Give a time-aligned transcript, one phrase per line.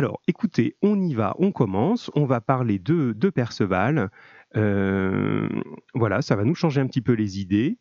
[0.00, 2.10] Alors, écoutez, on y va, on commence.
[2.14, 4.10] On va parler de, Perceval.
[4.56, 5.46] Euh,
[5.92, 7.76] voilà, ça va nous changer un petit peu les idées.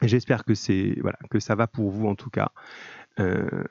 [0.00, 2.52] J'espère que c'est voilà que ça va pour vous en tout cas.
[3.18, 3.64] Euh,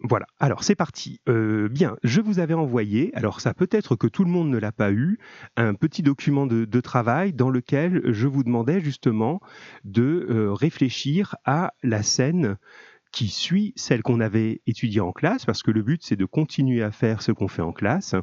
[0.00, 1.20] voilà, alors c'est parti.
[1.28, 4.58] Euh, bien, je vous avais envoyé, alors ça peut être que tout le monde ne
[4.58, 5.20] l'a pas eu,
[5.56, 9.38] un petit document de, travail dans lequel je vous demandais justement
[9.84, 12.56] de réfléchir à la scène
[13.12, 16.82] qui suit celle qu'on avait étudiée en classe, parce que le but c'est de continuer
[16.82, 18.14] à faire ce qu'on fait en classe,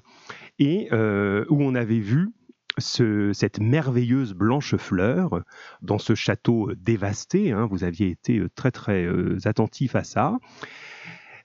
[0.57, 2.29] et euh, où on avait vu
[2.77, 5.41] cette merveilleuse blanche fleur
[5.81, 7.51] dans ce château dévasté.
[7.51, 9.05] Hein, vous aviez été très très
[9.45, 10.37] attentif à ça.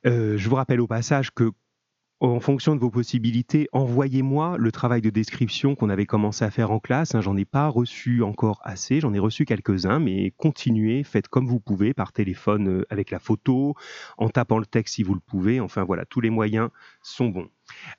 [0.07, 1.51] Euh, je vous rappelle au passage que
[2.25, 6.71] en fonction de vos possibilités, envoyez-moi le travail de description qu'on avait commencé à faire
[6.71, 7.15] en classe.
[7.15, 7.21] Hein.
[7.21, 11.61] J'en ai pas reçu encore assez, j'en ai reçu quelques-uns, mais continuez, faites comme vous
[11.61, 13.75] pouvez, par téléphone euh, avec la photo,
[14.17, 15.61] en tapant le texte si vous le pouvez.
[15.61, 16.71] Enfin voilà, tous les moyens
[17.03, 17.49] sont bons.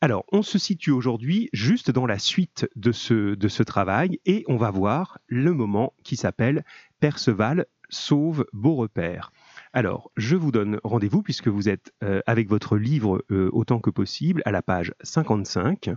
[0.01, 4.43] Alors, on se situe aujourd'hui juste dans la suite de ce, de ce travail et
[4.47, 6.65] on va voir le moment qui s'appelle
[6.99, 9.31] Perceval sauve beau repère.
[9.75, 13.89] Alors, je vous donne rendez-vous puisque vous êtes euh, avec votre livre euh, autant que
[13.89, 15.89] possible à la page 55.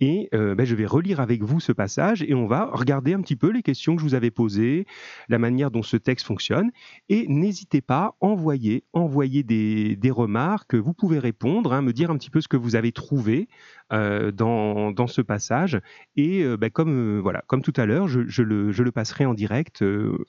[0.00, 3.20] Et euh, ben, je vais relire avec vous ce passage et on va regarder un
[3.20, 4.86] petit peu les questions que je vous avais posées,
[5.28, 6.70] la manière dont ce texte fonctionne.
[7.08, 10.74] Et n'hésitez pas, envoyez, envoyez des, des, remarques.
[10.74, 13.48] Vous pouvez répondre, hein, me dire un petit peu ce que vous avez trouvé
[13.90, 15.80] dans, dans, ce passage.
[16.16, 19.84] Et ben, comme, voilà, comme tout à l'heure, je, le, je, le, passerai en direct.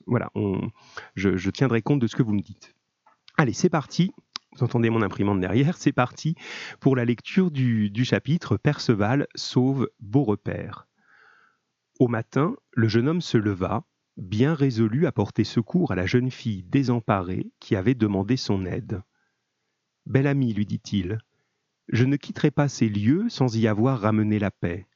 [0.06, 0.30] voilà,
[1.16, 2.76] je tiendrai compte de ce que vous me dites.
[3.38, 4.12] Allez, c'est parti.
[4.56, 6.36] Vous entendez mon imprimante derrière, c'est parti
[6.80, 10.88] pour la lecture du, chapitre Perceval sauve beau repère.
[12.00, 13.84] Au matin, le jeune homme se leva,
[14.16, 19.02] bien résolu à porter secours à la jeune fille désemparée qui avait demandé son aide.
[20.06, 21.18] Bel ami, lui dit-il,
[21.90, 24.88] je ne quitterai pas ces lieux sans y avoir ramené la paix.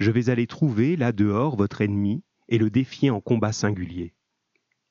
[0.00, 4.12] Je vais aller trouver là dehors votre ennemi et le défier en combat singulier.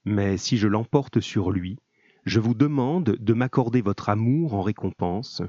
[0.06, 1.78] Mais si je l'emporte sur lui,
[2.26, 5.42] je vous demande de m'accorder votre amour en récompense,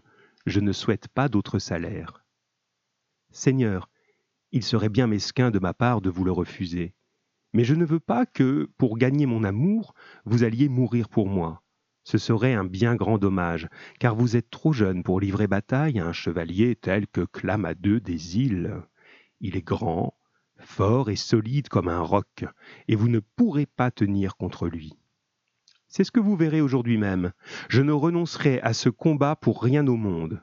[0.47, 2.25] je ne souhaite pas d'autre salaire.
[3.31, 3.91] Seigneur,
[4.53, 6.95] il serait bien mesquin de ma part de vous le refuser,
[7.53, 9.95] mais je ne veux pas que, pour gagner mon amour,
[10.25, 11.63] vous alliez mourir pour moi.
[12.05, 13.69] Ce serait un bien grand dommage,
[14.01, 18.39] car vous êtes trop jeune pour livrer bataille à un chevalier tel que Clamadeux des
[18.39, 18.83] îles.
[19.41, 20.17] Il est grand,
[20.59, 22.45] fort et solide comme un roc,
[22.89, 24.95] et vous ne pourrez pas tenir contre lui.
[25.95, 27.33] C'est ce que vous verrez aujourd'hui même.
[27.69, 30.43] Je ne renoncerai à ce combat pour rien au monde.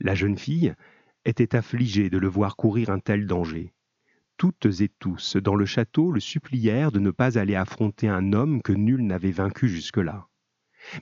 [0.00, 0.74] La jeune fille
[1.24, 3.72] était affligée de le voir courir un tel danger.
[4.36, 8.62] Toutes et tous dans le château le supplièrent de ne pas aller affronter un homme
[8.62, 10.26] que nul n'avait vaincu jusque-là.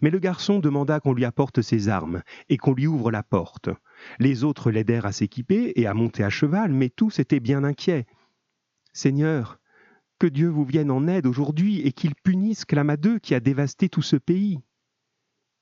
[0.03, 3.71] Mais le garçon demanda qu'on lui apporte ses armes et qu'on lui ouvre la porte.
[4.19, 8.05] Les autres l'aidèrent à s'équiper et à monter à cheval, mais tous étaient bien inquiets.
[8.93, 9.59] Seigneur,
[10.23, 14.03] que Dieu vous vienne en aide aujourd'hui et qu'il punisse Clamadeux qui a dévasté tout
[14.03, 14.61] ce pays.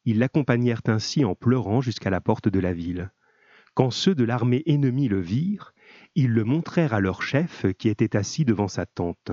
[0.04, 3.10] Ils l'accompagnèrent ainsi en pleurant jusqu'à la porte de la ville.
[3.72, 5.72] Quand ceux de l'armée ennemie le virent,
[6.14, 9.32] ils le montrèrent à leur chef qui était assis devant sa tente.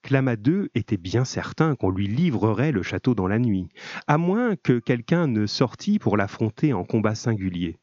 [0.00, 3.68] Clamadeux était bien certain qu'on lui livrerait le château dans la nuit,
[4.06, 7.76] à moins que quelqu'un ne sortît pour l'affronter en combat singulier.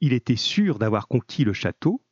[0.00, 2.02] Il était sûr d'avoir conquis le château,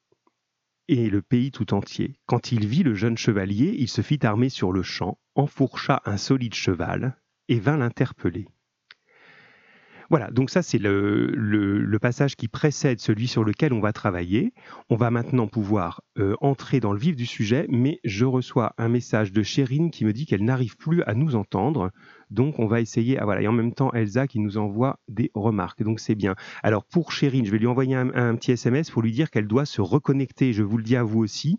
[0.89, 2.15] et le pays tout entier.
[2.27, 6.17] Quand il vit le jeune chevalier, il se fit armer sur le champ, enfourcha un
[6.17, 7.17] solide cheval
[7.49, 8.47] et vint l'interpeller.
[10.09, 14.53] Voilà, donc ça c'est le, passage qui précède celui sur lequel on va travailler.
[14.89, 18.89] On va maintenant pouvoir euh, entrer dans le vif du sujet, mais je reçois un
[18.89, 21.91] message de Chérine qui me dit qu'elle n'arrive plus à nous entendre.
[22.31, 25.31] Donc on va essayer, ah voilà, et en même temps Elsa qui nous envoie des
[25.35, 26.35] remarques, donc c'est bien.
[26.63, 29.65] Alors pour Chérine, je vais lui envoyer un, petit SMS pour lui dire qu'elle doit
[29.65, 31.59] se reconnecter, je vous le dis à vous aussi.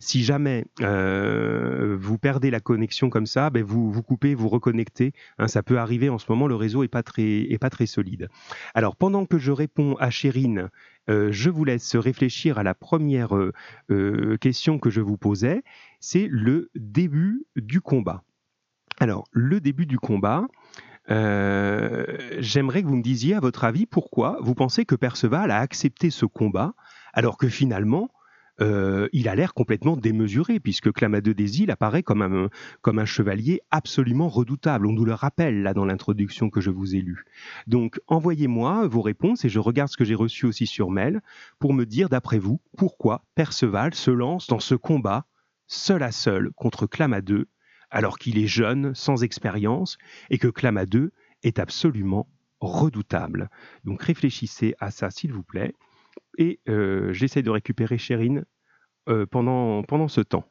[0.00, 5.12] Si jamais euh, vous perdez la connexion comme ça, ben vous vous coupez, vous reconnectez,
[5.38, 8.28] hein, ça peut arriver en ce moment, le réseau est pas très, solide.
[8.74, 10.70] Alors pendant que je réponds à Chérine,
[11.08, 13.36] euh, je vous laisse réfléchir à la première
[13.90, 15.62] euh, question que je vous posais,
[16.00, 18.22] c'est le début du combat.
[18.98, 20.46] Alors, le début du combat,
[21.10, 22.06] euh,
[22.38, 26.10] j'aimerais que vous me disiez, à votre avis, pourquoi vous pensez que Perceval a accepté
[26.10, 26.74] ce combat,
[27.12, 28.10] alors que finalement,
[28.62, 32.48] euh, il a l'air complètement démesuré, puisque Clamadeux des îles apparaît comme un,
[32.80, 34.86] comme un chevalier absolument redoutable.
[34.86, 37.24] On nous le rappelle là dans l'introduction que je vous ai lue.
[37.66, 41.20] Donc envoyez-moi vos réponses et je regarde ce que j'ai reçu aussi sur mail
[41.58, 45.26] pour me dire, d'après vous, pourquoi Perceval se lance dans ce combat
[45.66, 47.48] seul à seul contre Clamadeux
[47.90, 49.98] alors qu'il est jeune, sans expérience,
[50.30, 51.12] et que Clamadeux
[51.42, 52.28] est absolument
[52.60, 53.50] redoutable.
[53.84, 55.74] Donc réfléchissez à ça, s'il vous plaît.
[56.38, 58.44] Et euh, j'essaie de récupérer Chérine
[59.08, 60.44] euh, pendant, pendant ce temps.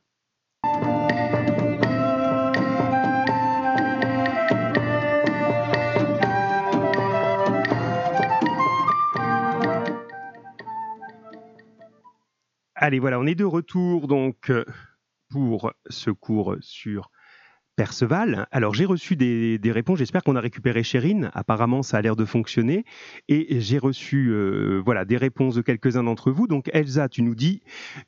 [12.77, 14.65] Allez, voilà, on est de retour donc euh,
[15.29, 17.09] pour ce cours sur
[17.75, 18.47] Perceval.
[18.51, 22.25] Alors j'ai reçu des, réponses, j'espère qu'on a récupéré Chérine, apparemment ça a l'air de
[22.25, 22.85] fonctionner,
[23.27, 26.47] et j'ai reçu euh, voilà, des réponses de quelques-uns d'entre vous.
[26.47, 27.61] Donc Elsa, tu nous dis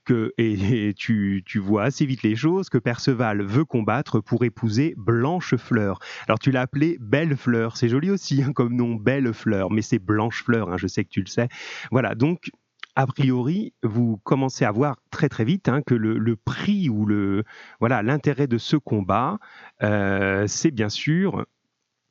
[0.06, 5.56] que, et, tu, vois assez vite les choses, que Perceval veut combattre pour épouser Blanche
[5.56, 6.00] Fleur.
[6.28, 9.82] Alors tu l'as appelée Belle Fleur, c'est joli aussi hein, comme nom, Belle Fleur, mais
[9.82, 11.50] c'est Blanche Fleur, hein, je sais que tu le sais.
[11.92, 12.52] Voilà, donc
[12.98, 17.44] a priori, vous commencez à voir très très vite hein, que le, prix ou le
[17.80, 19.38] voilà l'intérêt de ce combat,
[19.84, 21.46] euh, c'est bien sûr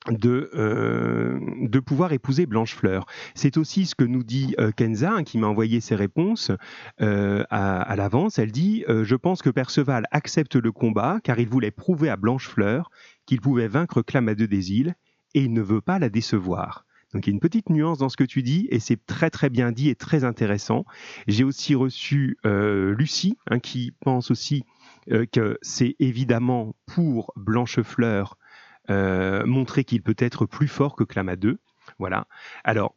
[0.08, 3.04] de, euh, pouvoir épouser Blanchefleur.
[3.34, 6.52] C'est aussi ce que nous dit euh, Kenza, hein, qui m'a envoyé ses réponses
[7.00, 8.38] à, l'avance.
[8.38, 12.90] Elle dit Je pense que Perceval accepte le combat car il voulait prouver à Blanchefleur
[13.26, 14.94] qu'il pouvait vaincre Clamadeux des îles
[15.34, 16.85] et il ne veut pas la décevoir.
[17.14, 19.30] Donc il y a une petite nuance dans ce que tu dis et c'est très
[19.30, 20.84] très bien dit et très intéressant.
[21.26, 24.64] J'ai aussi reçu euh, Lucie hein, qui pense aussi
[25.10, 28.36] euh, que c'est évidemment pour Blanchefleur
[28.90, 31.58] euh, montrer qu'il peut être plus fort que Clamadeux.
[31.98, 32.26] Voilà.
[32.64, 32.94] Alors,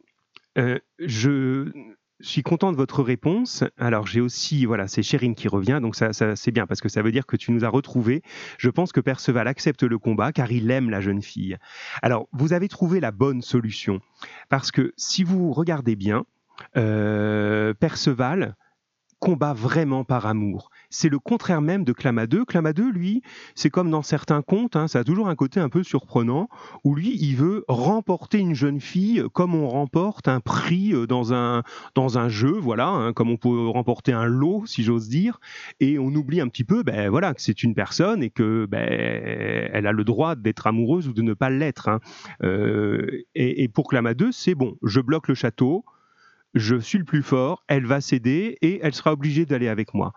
[0.98, 1.72] je,
[2.20, 3.64] je suis content de votre réponse.
[3.78, 7.02] Alors j'ai aussi, voilà, c'est Chérine qui revient, donc ça, c'est bien parce que ça
[7.02, 8.22] veut dire que tu nous as retrouvés.
[8.58, 11.56] Je pense que Perceval accepte le combat car il aime la jeune fille.
[12.02, 14.00] Alors vous avez trouvé la bonne solution
[14.48, 16.24] parce que si vous regardez bien,
[16.76, 18.56] euh, Perceval
[19.20, 20.70] combat vraiment par amour.
[20.88, 22.44] C'est le contraire même de Clamadeux.
[22.44, 23.22] Clamadeux, lui,
[23.54, 26.48] c'est comme dans certains contes, hein, ça a toujours un côté un peu surprenant,
[26.84, 31.32] où lui, il veut remporter une jeune fille comme on remporte un prix euh, dans
[31.32, 31.62] un,
[31.94, 35.38] dans un jeu, voilà, hein, comme on peut remporter un lot, si j'ose dire,
[35.78, 38.88] et on oublie un petit peu, ben voilà, que c'est une personne et que ben,
[39.72, 41.88] elle a le droit d'être amoureuse ou de ne pas l'être.
[41.88, 42.00] Hein.
[42.42, 45.84] Euh, et, et pour Clamadeux, c'est bon, je bloque le château,
[46.54, 50.12] je suis le plus fort, elle va céder et elle sera obligée d'aller avec moi.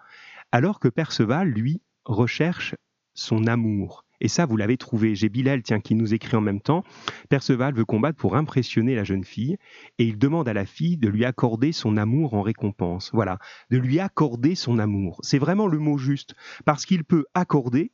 [0.51, 2.75] Alors que Perceval, lui, recherche
[3.13, 4.05] son amour.
[4.21, 5.15] Et ça, vous l'avez trouvé.
[5.15, 6.83] J'ai Bilal, tiens, qui nous écrit en même temps.
[7.29, 9.57] Perceval veut combattre pour impressionner la jeune fille
[9.99, 13.11] et il demande à la fille de lui accorder son amour en récompense.
[13.13, 13.37] Voilà,
[13.69, 15.19] de lui accorder son amour.
[15.23, 16.35] C'est vraiment le mot juste,
[16.65, 17.91] parce qu'il peut accorder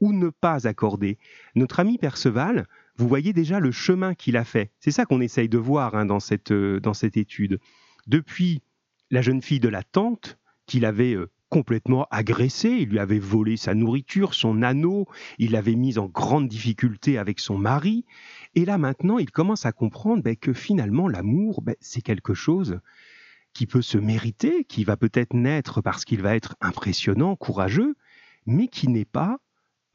[0.00, 1.18] ou ne pas accorder.
[1.54, 2.66] Notre ami Perceval,
[2.96, 4.72] vous voyez déjà le chemin qu'il a fait.
[4.80, 7.58] C'est ça qu'on essaye de voir hein, dans, cette, euh, dans cette étude
[8.10, 8.60] depuis
[9.10, 13.56] la jeune fille de la tante, qu'il avait euh, complètement agressée, il lui avait volé
[13.56, 15.06] sa nourriture, son anneau,
[15.38, 18.04] il l'avait mise en grande difficulté avec son mari,
[18.54, 22.80] et là maintenant il commence à comprendre ben, que finalement l'amour, ben, c'est quelque chose
[23.52, 27.96] qui peut se mériter, qui va peut-être naître parce qu'il va être impressionnant, courageux,
[28.46, 29.38] mais qui n'est pas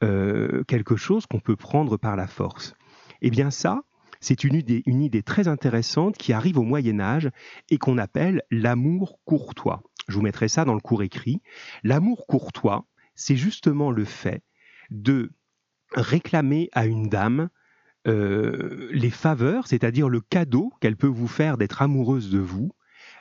[0.04, 2.74] euh, quelque chose qu'on peut prendre par la force.
[3.22, 3.82] Eh bien ça,
[4.20, 7.30] c'est une idée, très intéressante qui arrive au Moyen Âge
[7.70, 9.82] et qu'on appelle l'amour courtois.
[10.08, 11.42] Je vous mettrai ça dans le cours écrit.
[11.82, 14.42] L'amour courtois, c'est justement le fait
[14.90, 15.32] de
[15.94, 17.48] réclamer à une dame
[18.06, 22.70] euh, les faveurs, c'est-à-dire le cadeau qu'elle peut vous faire d'être amoureuse de vous,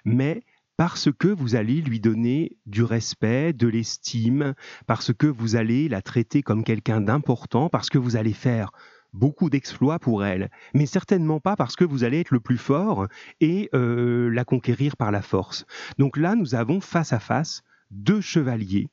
[0.04, 0.44] mais
[0.78, 4.54] parce que vous allez lui donner du respect, de l'estime,
[4.86, 8.72] parce que vous allez la traiter comme quelqu'un d'important, parce que vous allez faire
[9.16, 13.08] beaucoup d'exploits pour elle, mais certainement pas parce que vous allez être le plus fort
[13.42, 15.66] et euh, la conquérir par la force.
[15.98, 18.90] Donc là, nous avons face à face deux chevaliers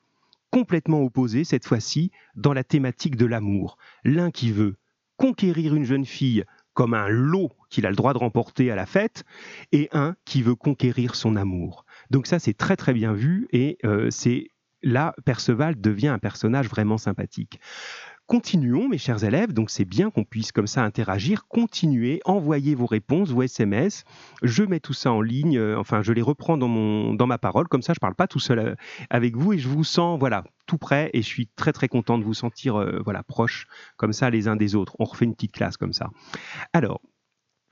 [0.51, 3.79] complètement opposés cette fois-ci dans la thématique de l'amour.
[4.05, 4.77] L'un qui veut
[5.17, 8.87] conquérir une jeune fille comme un lot qu'il a le droit de remporter à la
[8.87, 9.25] fête,
[9.73, 11.85] et un qui veut conquérir son amour.
[12.11, 14.49] Donc ça, c'est très très bien vu, et euh, c'est
[14.83, 17.61] là, Perceval devient un personnage vraiment sympathique.
[18.33, 21.47] Continuons, mes chers élèves, donc c'est bien qu'on puisse comme ça interagir.
[21.49, 24.05] Continuez, envoyez vos réponses, vos SMS.
[24.41, 27.83] Je mets tout ça en ligne, euh, enfin, je les reprends dans, ma parole, comme
[27.83, 28.75] ça je ne parle pas tout seul euh,
[29.11, 32.17] avec vous et je vous sens, voilà, tout prêt et je suis très très content
[32.17, 33.67] de vous sentir, euh, voilà, proches
[33.99, 34.97] comme ça les uns des autres.
[34.99, 36.09] On refait une petite classe comme ça.
[36.73, 37.03] Alors,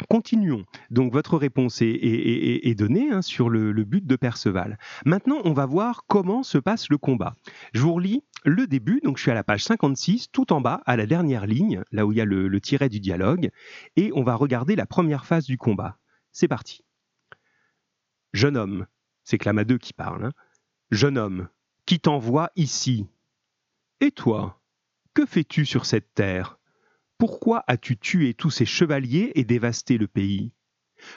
[0.09, 0.65] Continuons.
[0.91, 4.79] Donc votre réponse est, donnée hein, sur le, but de Perceval.
[5.05, 7.35] Maintenant, on va voir comment se passe le combat.
[7.75, 10.81] Je vous relis le début, donc je suis à la page 56, tout en bas,
[10.87, 13.51] à la dernière ligne, là où il y a le, tiret du dialogue,
[13.97, 15.99] et on va regarder la première phase du combat.
[16.33, 16.83] C'est parti.
[18.33, 18.87] Jeune homme,
[19.25, 20.27] c'est Clamadeux qui parle.
[20.27, 20.33] Hein.
[20.91, 21.49] Jeune homme,
[21.87, 23.07] qui t'envoie ici
[24.01, 24.61] Et toi,
[25.15, 26.60] que fais-tu sur cette terre?
[27.21, 30.55] Pourquoi as-tu tué tous ces chevaliers et dévasté le pays?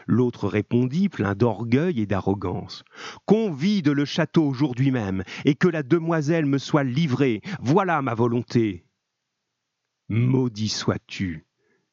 [0.05, 2.83] L'autre répondit, plein d'orgueil et d'arrogance.
[3.25, 8.15] Qu'on vide le château aujourd'hui même, et que la demoiselle me soit livrée, voilà ma
[8.15, 8.85] volonté.
[10.09, 11.45] Maudit sois-tu,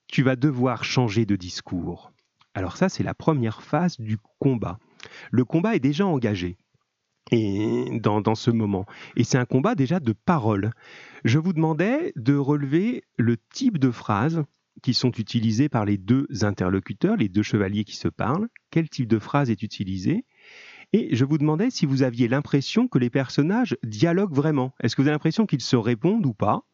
[0.09, 2.11] tu vas devoir changer de discours.
[2.55, 4.81] Alors ça, c'est la première phase du combat.
[5.31, 6.59] Le combat est déjà engagé
[7.31, 8.87] et dans, ce moment.
[9.17, 10.73] Et c'est un combat déjà de parole.
[11.25, 14.43] Je vous demandais de relever le type de phrases
[14.83, 18.49] qui sont utilisées par les deux interlocuteurs, les deux chevaliers qui se parlent.
[18.71, 20.25] Quel type de phrase est utilisé?
[20.93, 24.75] Et je vous demandais si vous aviez l'impression que les personnages dialoguent vraiment.
[24.83, 26.65] Est-ce que vous avez l'impression qu'ils se répondent ou pas?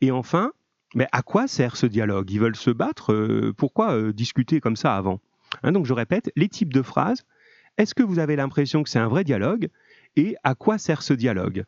[0.00, 0.52] Et enfin,
[0.94, 2.30] mais à quoi sert ce dialogue?
[2.30, 5.20] Ils veulent se battre euh, Pourquoi euh, discuter comme ça avant?
[5.62, 7.24] Hein, Donc je répète, les types de phrases.
[7.78, 9.68] Est-ce que vous avez l'impression que c'est un vrai dialogue?
[10.16, 11.64] Et à quoi sert ce dialogue?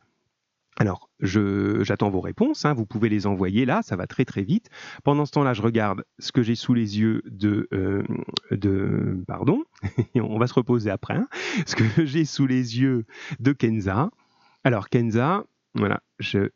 [0.79, 4.69] Alors, j'attends vos réponses, hein, vous pouvez les envoyer là, ça va très très vite.
[5.03, 7.67] Pendant ce temps-là, je regarde ce que j'ai sous les yeux de...
[7.73, 8.03] Euh,
[9.27, 9.63] pardon,
[10.15, 11.27] on va se reposer après, hein,
[11.65, 13.05] ce que j'ai sous les yeux
[13.41, 14.09] de Kenza.
[14.63, 16.49] Alors Kenza, voilà, je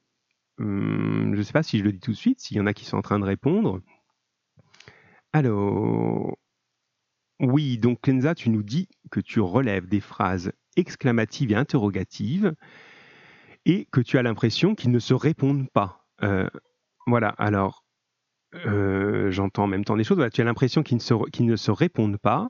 [0.59, 2.73] ne hum, sais pas si je le dis tout de suite, s'il y en a
[2.73, 3.81] qui sont en train de répondre.
[5.33, 6.37] Alors,
[7.41, 12.53] oui, donc Kenza, tu nous dis que tu relèves des phrases exclamatives et interrogatives
[13.65, 16.05] et que tu as l'impression qu'ils ne se répondent pas.
[16.21, 16.47] Euh,
[17.07, 17.83] voilà, alors
[18.65, 20.23] euh, j'entends en même temps des choses.
[20.31, 22.49] tu as l'impression qu'ils ne, se, ne se répondent pas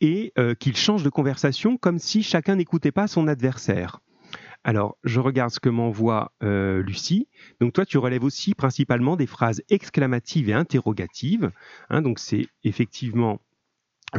[0.00, 4.00] et euh, qu'ils changent de conversation comme si chacun n'écoutait pas son adversaire.
[4.64, 7.26] Alors, je regarde ce que m'envoie Lucie.
[7.60, 11.50] Donc, toi, tu relèves aussi principalement des phrases exclamatives et interrogatives.
[11.90, 13.40] Hein, donc, c'est effectivement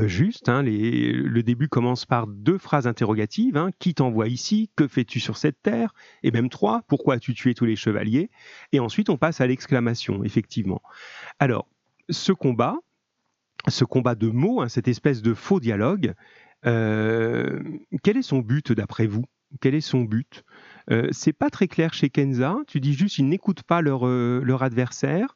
[0.05, 0.49] juste.
[0.49, 3.57] Hein, le début commence par deux phrases interrogatives.
[3.57, 3.69] Hein.
[3.79, 4.69] qui t'envoie ici?
[4.75, 5.93] Que fais-tu sur cette terre?
[6.23, 6.81] Et même trois.
[6.87, 8.29] Pourquoi as-tu tué tous les chevaliers?
[8.71, 10.81] Et ensuite, on passe à l'exclamation, effectivement.
[11.39, 11.67] Alors,
[12.09, 12.75] ce combat,
[13.67, 16.13] ce combat de mots, hein, cette espèce de faux dialogue,
[16.65, 17.61] euh,
[18.03, 19.25] quel est son but d'après vous?
[19.61, 20.43] Quel est son but?
[20.89, 22.57] Euh, C'est pas très clair chez Kenza.
[22.67, 25.35] Tu dis juste ils n'écoutent pas leur, leur adversaire.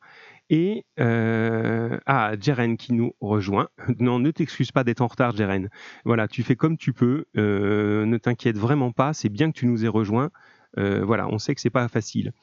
[0.49, 3.69] Et euh, ah, Jeren qui nous rejoint.
[3.99, 5.69] Non, ne t'excuse pas d'être en retard, Jeren.
[6.05, 7.25] Voilà, tu fais comme tu peux.
[7.35, 9.13] Euh, ne t'inquiète vraiment pas.
[9.13, 10.29] C'est bien que tu nous aies rejoint.
[10.77, 12.33] Euh, voilà, on sait que c'est pas facile.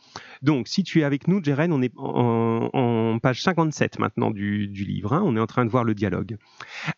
[0.43, 5.13] Donc, si tu es avec nous, Jeren, on est en, page 57 maintenant du, livre.
[5.13, 5.23] Hein.
[5.25, 6.37] on est en train de voir le dialogue.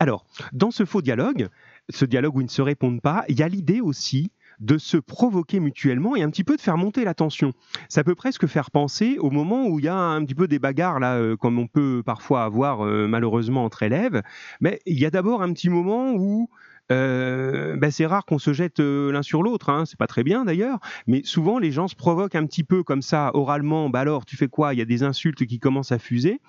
[0.01, 1.49] Alors, dans ce faux dialogue,
[1.91, 4.97] ce dialogue où ils ne se répondent pas, il y a l'idée aussi de se
[4.97, 7.53] provoquer mutuellement et un petit peu de faire monter la tension.
[7.89, 10.59] Ça peut presque faire penser au moment où il y a un petit peu des
[10.59, 14.23] bagarres, là, euh, comme on peut parfois avoir euh, malheureusement entre élèves.
[14.61, 16.49] Mais il y a d'abord un petit moment où
[16.89, 20.79] ben, c'est rare qu'on se jette l'un sur l'autre, hein, c'est pas très bien d'ailleurs,
[21.09, 24.37] mais souvent les gens se provoquent un petit peu comme ça, oralement, bah alors tu
[24.37, 24.73] fais quoi?
[24.73, 26.41] Il y a des insultes qui commencent à fuser.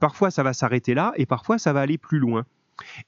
[0.00, 2.44] Parfois ça va s'arrêter là et parfois ça va aller plus loin.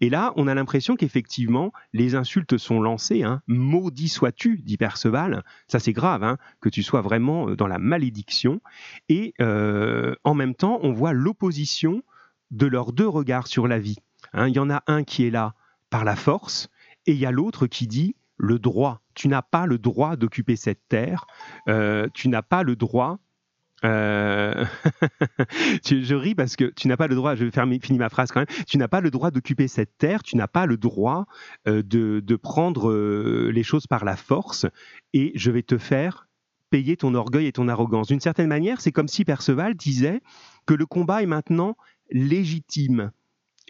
[0.00, 3.22] Et là, on a l'impression qu'effectivement, les insultes sont lancées.
[3.22, 3.42] Hein.
[3.46, 5.44] Maudit sois-tu, dit Perceval.
[5.68, 8.60] Ça, c'est grave, hein, que tu sois vraiment euh, dans la malédiction.
[9.08, 12.02] Et euh, en même temps, on voit l'opposition
[12.50, 13.98] de leurs deux regards sur la vie.
[14.32, 14.48] Hein.
[14.48, 15.54] Il y en a un qui est là
[15.90, 16.68] par la force,
[17.06, 19.02] et il y a l'autre qui dit le droit.
[19.14, 21.26] Tu n'as pas le droit d'occuper cette terre.
[21.68, 23.18] Euh, tu n'as pas le droit
[23.84, 24.64] euh,
[25.84, 28.40] je ris parce que tu n'as pas le droit, je vais finir ma phrase quand
[28.40, 31.26] même, tu n'as pas le droit d'occuper cette terre, tu n'as pas le droit
[31.68, 34.66] euh, de, prendre euh, les choses par la force
[35.12, 36.28] et je vais te faire
[36.70, 38.08] payer ton orgueil et ton arrogance.
[38.08, 40.20] D'une certaine manière, c'est comme si Perceval disait
[40.66, 41.76] que le combat est maintenant
[42.10, 43.12] légitime.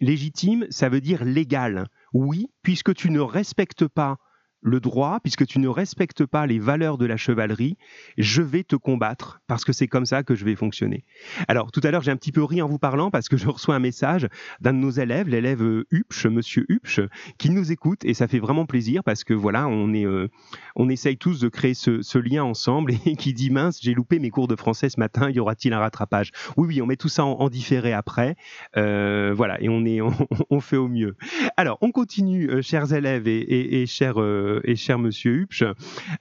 [0.01, 1.89] Légitime, ça veut dire légal.
[2.13, 4.19] Oui, puisque tu ne respectes pas
[4.67, 7.79] le droit, puisque tu ne respectes pas les valeurs de la chevalerie,
[8.19, 11.05] je vais te combattre parce que c'est comme ça que je vais fonctionner.
[11.47, 13.47] Alors tout à l'heure j'ai un petit peu ri en vous parlant parce que je
[13.49, 14.27] reçois un message
[14.61, 17.01] d'un de nos élèves, l'élève Hupsch, Monsieur Hupsch,
[17.39, 20.29] qui nous écoute et ça fait vraiment plaisir parce que voilà on est, euh,
[20.75, 24.31] on essaye tous de créer ce, lien ensemble et qui dit mince j'ai loupé mes
[24.31, 26.33] cours de français ce matin, y aura-t-il un rattrapage?
[26.57, 28.35] Oui oui on met tout ça en, différé après,
[28.77, 30.01] euh, voilà et on est
[30.51, 31.17] on, fait au mieux.
[31.57, 35.65] Alors on continue euh, chers élèves et, chers euh, et cher Monsieur Hupsch,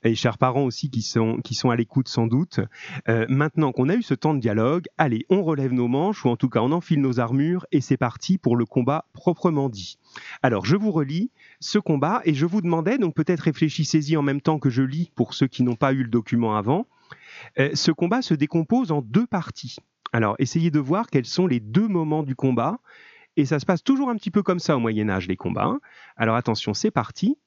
[0.03, 2.59] et chers parents aussi qui sont, qui sont à l'écoute sans doute.
[3.09, 6.29] Euh, maintenant qu'on a eu ce temps de dialogue, allez, on relève nos manches, ou
[6.29, 9.97] en tout cas on enfile nos armures, et c'est parti pour le combat proprement dit.
[10.43, 14.41] Alors, je vous relis ce combat, et je vous demandais, donc peut-être réfléchissez-y en même
[14.41, 16.87] temps que je lis pour ceux qui n'ont pas eu le document avant.
[17.59, 19.77] Euh, ce combat se décompose en deux parties.
[20.13, 22.79] Alors, essayez de voir quels sont les deux moments du combat.
[23.37, 25.65] Et ça se passe toujours un petit peu comme ça au Moyen Âge, les combats.
[25.65, 25.79] Hein.
[26.15, 27.37] Alors attention, c'est parti.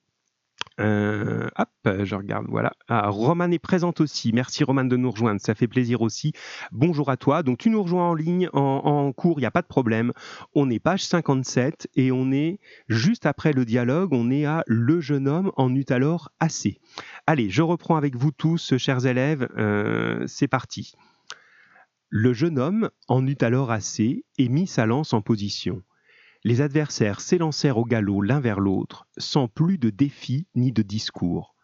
[0.81, 2.73] Euh, hop, je regarde, voilà.
[2.89, 4.33] Ah, Roman est présente aussi.
[4.33, 6.33] Merci Roman de nous rejoindre, ça fait plaisir aussi.
[6.73, 7.43] Bonjour à toi.
[7.43, 10.13] Donc tu nous rejoins en ligne, en, cours, il n'y a pas de problème.
[10.55, 15.01] On est page 57 et on est juste après le dialogue, on est à Le
[15.01, 16.81] jeune homme en eut alors assez.
[17.27, 19.49] Allez, je reprends avec vous tous, chers élèves.
[19.57, 20.93] Euh, c'est parti.
[22.11, 25.83] Le jeune homme en eut alors assez et mit sa lance en position.
[26.45, 31.55] Les adversaires s'élancèrent au galop l'un vers l'autre, sans plus de défis ni de discours.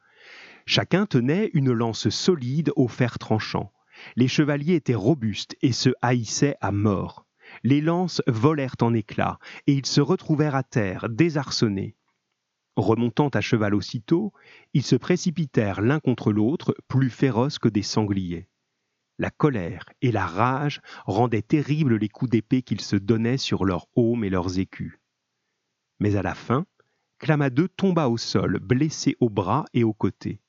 [0.66, 3.73] Chacun tenait une lance solide au fer tranchant.
[4.16, 7.26] Les chevaliers étaient robustes et se haïssaient à mort.
[7.62, 11.97] Les lances volèrent en éclats, et ils se retrouvèrent à terre, désarçonnés.
[12.76, 14.33] Remontant à cheval aussitôt,
[14.73, 18.49] ils se précipitèrent l'un contre l'autre, plus féroces que des sangliers.
[19.18, 23.87] La colère et la rage rendaient terribles les coups d'épée qu'ils se donnaient sur leurs
[23.94, 24.99] aumes et leurs écus.
[26.00, 26.66] Mais à la fin,
[27.18, 30.40] Clamadeux tomba au sol, blessé au bras et au côté.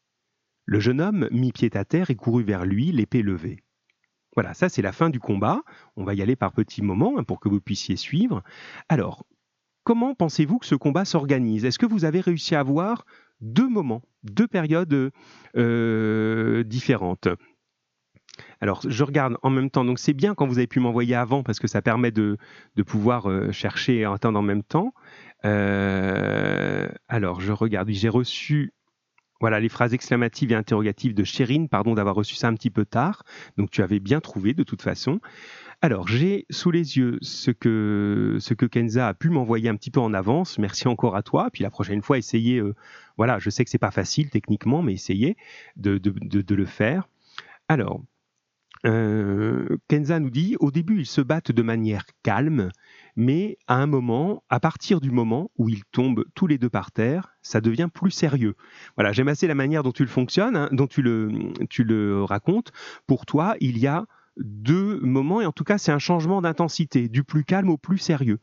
[0.65, 3.63] Le jeune homme mit pied à terre et courut vers lui, l'épée levée.
[4.35, 5.61] Voilà, ça c'est la fin du combat.
[5.95, 8.43] On va y aller par petits moments hein, pour que vous puissiez suivre.
[8.89, 9.25] Alors,
[9.83, 11.65] comment pensez-vous que ce combat s'organise?
[11.65, 13.05] Est-ce que vous avez réussi à avoir
[13.41, 15.11] deux moments, deux périodes
[15.55, 17.29] euh, différentes?
[18.61, 19.85] Alors, je regarde en même temps.
[19.85, 22.37] Donc, c'est bien quand vous avez pu m'envoyer avant parce que ça permet de,
[22.85, 24.93] pouvoir euh, chercher et entendre en même temps.
[25.45, 27.89] Euh, alors, je regarde.
[27.89, 28.73] J'ai reçu
[29.41, 31.67] voilà les phrases exclamatives et interrogatives de Chérine.
[31.67, 33.23] Pardon d'avoir reçu ça un petit peu tard.
[33.57, 35.19] Donc, tu avais bien trouvé de toute façon.
[35.81, 39.99] Alors, j'ai sous les yeux ce que, ce Kenza a pu m'envoyer un petit peu
[39.99, 40.57] en avance.
[40.57, 41.49] Merci encore à toi.
[41.51, 42.59] Puis la prochaine fois, essayez.
[42.59, 42.73] Euh,
[43.17, 45.37] voilà, je sais que c'est pas facile techniquement, mais essayez
[45.75, 47.07] de, de le faire.
[47.67, 48.01] Alors,
[48.85, 52.69] euh, Kenza nous dit, au début, ils se battent de manière calme,
[53.15, 56.91] mais à un moment, à partir du moment où ils tombent tous les deux par
[56.91, 58.55] terre, ça devient plus sérieux.
[58.95, 62.71] Voilà, j'aime assez la manière dont tu le fonctionnes, hein, dont tu le, racontes.
[63.07, 64.05] Pour toi, il y a
[64.37, 67.97] deux moments, et en tout cas, c'est un changement d'intensité, du plus calme au plus
[67.97, 68.39] sérieux.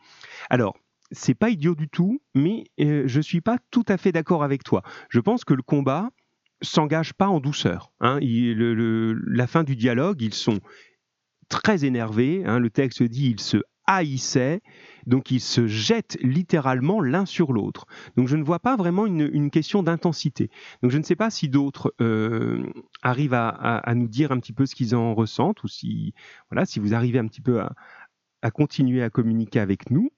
[0.51, 0.77] Alors,
[1.13, 4.65] c'est pas idiot du tout, mais euh, je suis pas tout à fait d'accord avec
[4.65, 4.83] toi.
[5.11, 6.09] Je pense que le combat,
[6.63, 7.93] s'engage pas en douceur.
[8.01, 8.19] Hein.
[8.21, 10.61] la fin du dialogue, ils sont
[11.49, 12.43] très énervés.
[12.47, 12.59] Hein.
[12.59, 14.61] Le texte dit ils se haïssaient,
[15.07, 17.87] donc ils se jettent littéralement l'un sur l'autre.
[18.17, 20.51] Donc je ne vois pas vraiment une, question d'intensité.
[20.83, 22.65] Donc je ne sais pas si d'autres euh,
[23.03, 26.15] arrivent à, nous dire un petit peu ce qu'ils en ressentent ou si
[26.51, 30.11] voilà si vous arrivez un petit peu à, continuer à communiquer avec nous.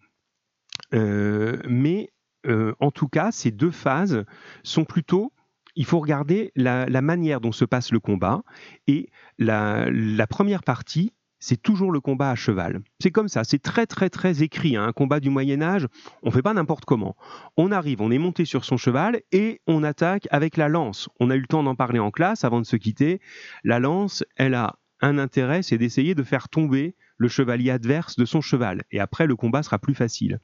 [0.92, 2.12] Euh, mais
[2.46, 4.24] euh, en tout cas, ces deux phases
[4.62, 5.32] sont plutôt
[5.76, 8.42] il faut regarder la, manière dont se passe le combat.
[8.86, 12.80] Et la, première partie, c'est toujours le combat à cheval.
[13.00, 14.76] C'est comme ça, c'est très très très écrit.
[14.76, 14.84] Hein.
[14.86, 15.86] Un combat du Moyen Âge,
[16.22, 17.16] on fait pas n'importe comment.
[17.56, 21.10] On arrive, on est monté sur son cheval et on attaque avec la lance.
[21.20, 23.20] On a eu le temps d'en parler en classe avant de se quitter.
[23.62, 28.24] La lance, elle a un intérêt, c'est d'essayer de faire tomber le chevalier adverse de
[28.24, 28.84] son cheval.
[28.90, 30.40] Et après, le combat sera plus facile.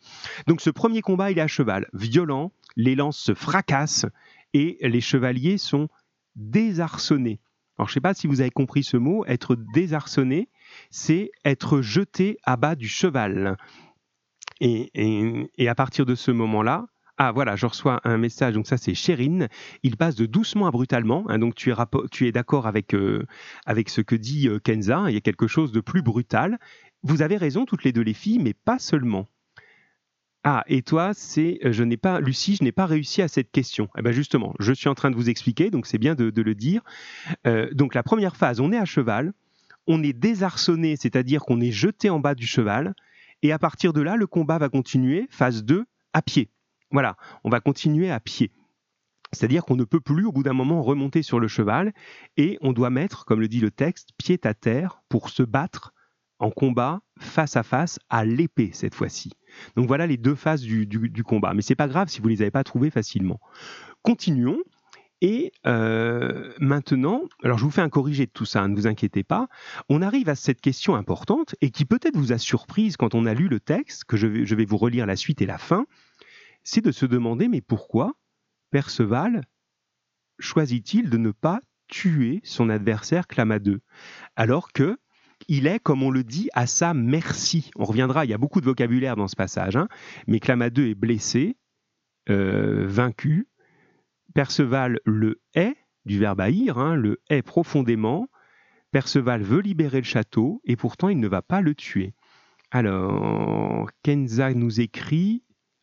[0.46, 4.06] Donc ce premier combat, il est à cheval, violent, les lances se fracassent
[4.54, 5.88] et les chevaliers sont
[6.36, 7.40] désarçonnés.
[7.78, 10.50] Alors je ne sais pas si vous avez compris ce mot, être désarçonné,
[10.90, 13.56] c'est être jeté à bas du cheval.
[14.60, 16.86] Et, à partir de ce moment-là,
[17.16, 19.48] ah voilà, je reçois un message, donc ça c'est Chérine,
[19.82, 21.74] il passe de doucement à brutalement, hein, donc tu es,
[22.10, 23.26] tu es d'accord avec, euh,
[23.64, 26.58] avec ce que dit euh, Kenza, il y a quelque chose de plus brutal.
[27.02, 29.26] Vous avez raison toutes les deux les filles, mais pas seulement.
[30.42, 33.50] Ah, et toi, c'est euh, je n'ai pas, Lucie, je n'ai pas réussi à cette
[33.50, 33.88] question.
[33.98, 36.54] Eh ben justement, je suis en train de vous expliquer, donc c'est bien de, le
[36.54, 36.80] dire.
[37.46, 39.34] Euh, donc la première phase, on est à cheval,
[39.86, 42.94] on est désarçonné, c'est-à-dire qu'on est jeté en bas du cheval,
[43.42, 46.48] et à partir de là, le combat va continuer, phase 2, à pied.
[46.90, 48.50] Voilà, on va continuer à pied.
[49.32, 51.92] C'est-à-dire qu'on ne peut plus au bout d'un moment remonter sur le cheval,
[52.38, 55.92] et on doit mettre, comme le dit le texte, pied à terre pour se battre
[56.38, 59.32] en combat face à face à l'épée cette fois-ci.
[59.76, 61.54] Donc voilà les deux phases du, combat.
[61.54, 63.40] Mais c'est pas grave si vous les avez pas trouvées facilement.
[64.02, 64.58] Continuons.
[65.22, 68.86] Et euh, maintenant, alors je vous fais un corrigé de tout ça, hein, ne vous
[68.86, 69.48] inquiétez pas.
[69.90, 73.34] On arrive à cette question importante et qui peut-être vous a surprise quand on a
[73.34, 75.84] lu le texte, que je vais, je vais vous relire la suite et la fin,
[76.64, 78.14] c'est de se demander mais pourquoi
[78.70, 79.42] Perceval
[80.38, 83.80] choisit-il de ne pas tuer son adversaire Clamadeux
[84.36, 84.96] alors que
[85.50, 87.72] il est, comme on le dit, à sa merci.
[87.74, 89.88] On reviendra, il y a beaucoup de vocabulaire dans ce passage, hein,
[90.28, 91.56] mais Clamadeux est blessé,
[92.30, 93.48] euh, vaincu.
[94.32, 98.28] Perceval le hait, du verbe haïr, hein, le hait profondément.
[98.92, 102.14] Perceval veut libérer le château et pourtant il ne va pas le tuer.
[102.70, 105.42] Alors, Kenza nous écrit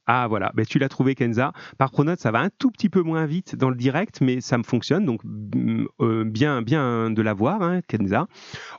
[0.10, 1.52] Ah voilà, ben, tu l'as trouvé Kenza.
[1.78, 4.58] Par pronote, ça va un tout petit peu moins vite dans le direct, mais ça
[4.58, 8.28] me fonctionne, donc mm, euh, bien, bien de l'avoir, hein, Kenza.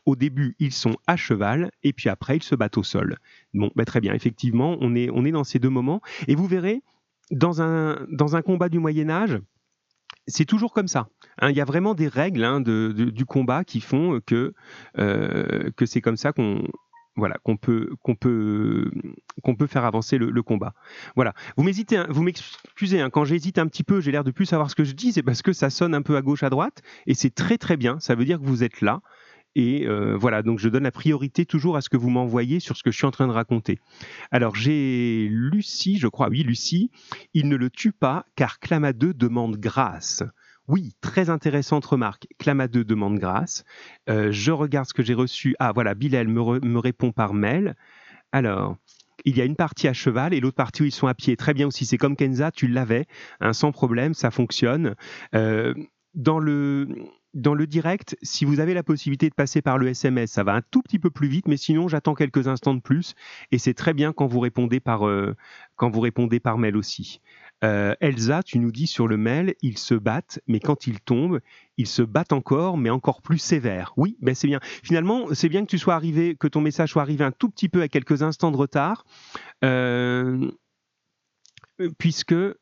[0.07, 3.19] Au début, ils sont à cheval, et puis après, ils se battent au sol.
[3.53, 6.83] Bon, ben, très bien, effectivement, on est, dans ces deux moments, et vous verrez,
[7.31, 8.07] dans un,
[8.43, 9.38] combat du Moyen Âge,
[10.27, 11.09] c'est toujours comme ça.
[11.43, 11.51] Hein.
[11.51, 14.55] Il y a vraiment des règles hein, du combat qui font que,
[14.97, 16.62] euh, que c'est comme ça qu'on
[17.18, 18.90] voilà, qu'on peut, qu'on peut,
[19.42, 20.72] qu'on peut faire avancer le, combat.
[21.16, 21.35] Voilà.
[21.57, 24.70] Vous m'hésitez, vous m'excusez, hein, quand j'hésite un petit peu, j'ai l'air de plus savoir
[24.70, 26.83] ce que je dis, c'est parce que ça sonne un peu à gauche, à droite,
[27.07, 27.98] et c'est très très bien.
[28.00, 29.00] Ça veut dire que vous êtes là.
[29.54, 32.76] Et euh, voilà, donc je donne la priorité toujours à ce que vous m'envoyez sur
[32.76, 33.81] ce que je suis en train de raconter.
[34.31, 36.90] Alors j'ai Lucie, je crois, oui, Lucie,
[37.35, 40.22] il ne le tue pas car Clamadeux demande grâce.
[40.68, 42.26] Oui, très intéressante remarque.
[42.38, 43.64] Clamadeux demande grâce.
[44.11, 45.57] Euh, je regarde ce que j'ai reçu.
[45.59, 47.74] Ah voilà, Bilal me, répond par mail.
[48.33, 48.76] Alors,
[49.24, 51.37] il y a une partie à cheval et l'autre partie où ils sont à pied.
[51.37, 53.07] Très bien aussi, c'est comme Kenza, tu l'avais,
[53.40, 54.94] hein, sans problème, ça fonctionne.
[55.35, 55.72] Euh,
[56.14, 56.87] dans le,
[57.35, 60.83] direct, si vous avez la possibilité de passer par le SMS, ça va un tout
[60.83, 63.14] petit peu plus vite, mais sinon j'attends quelques instants de plus
[63.52, 65.35] et c'est très bien quand vous répondez par, euh,
[65.76, 67.20] quand vous répondez par mail aussi.
[67.64, 71.40] Euh, Elsa, tu nous dis sur le mail, ils se battent, mais quand ils tombent,
[71.77, 73.92] ils se battent encore, mais encore plus sévère.
[73.97, 74.61] Oui, ben c'est bien.
[74.62, 77.68] Finalement, c'est bien que tu sois arrivé, que ton message soit arrivé un tout petit
[77.68, 79.05] peu à quelques instants de retard.
[79.64, 80.51] Euh,
[81.99, 82.55] puisque euh,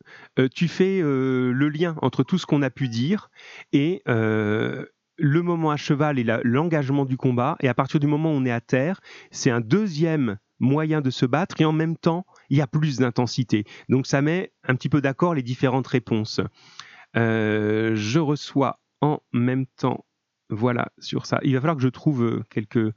[0.54, 3.30] tu fais le lien entre tout ce qu'on a pu dire
[3.72, 7.56] et le moment à cheval et l'engagement du combat.
[7.60, 11.10] Et à partir du moment où on est à terre, c'est un deuxième moyen de
[11.10, 13.64] se battre et en même temps, il y a plus d'intensité.
[13.88, 16.40] Donc ça met un petit peu d'accord les différentes réponses.
[17.16, 20.04] Euh, je reçois en même temps,
[20.50, 21.38] voilà, sur ça.
[21.42, 22.92] Il va falloir que je trouve euh, quelques,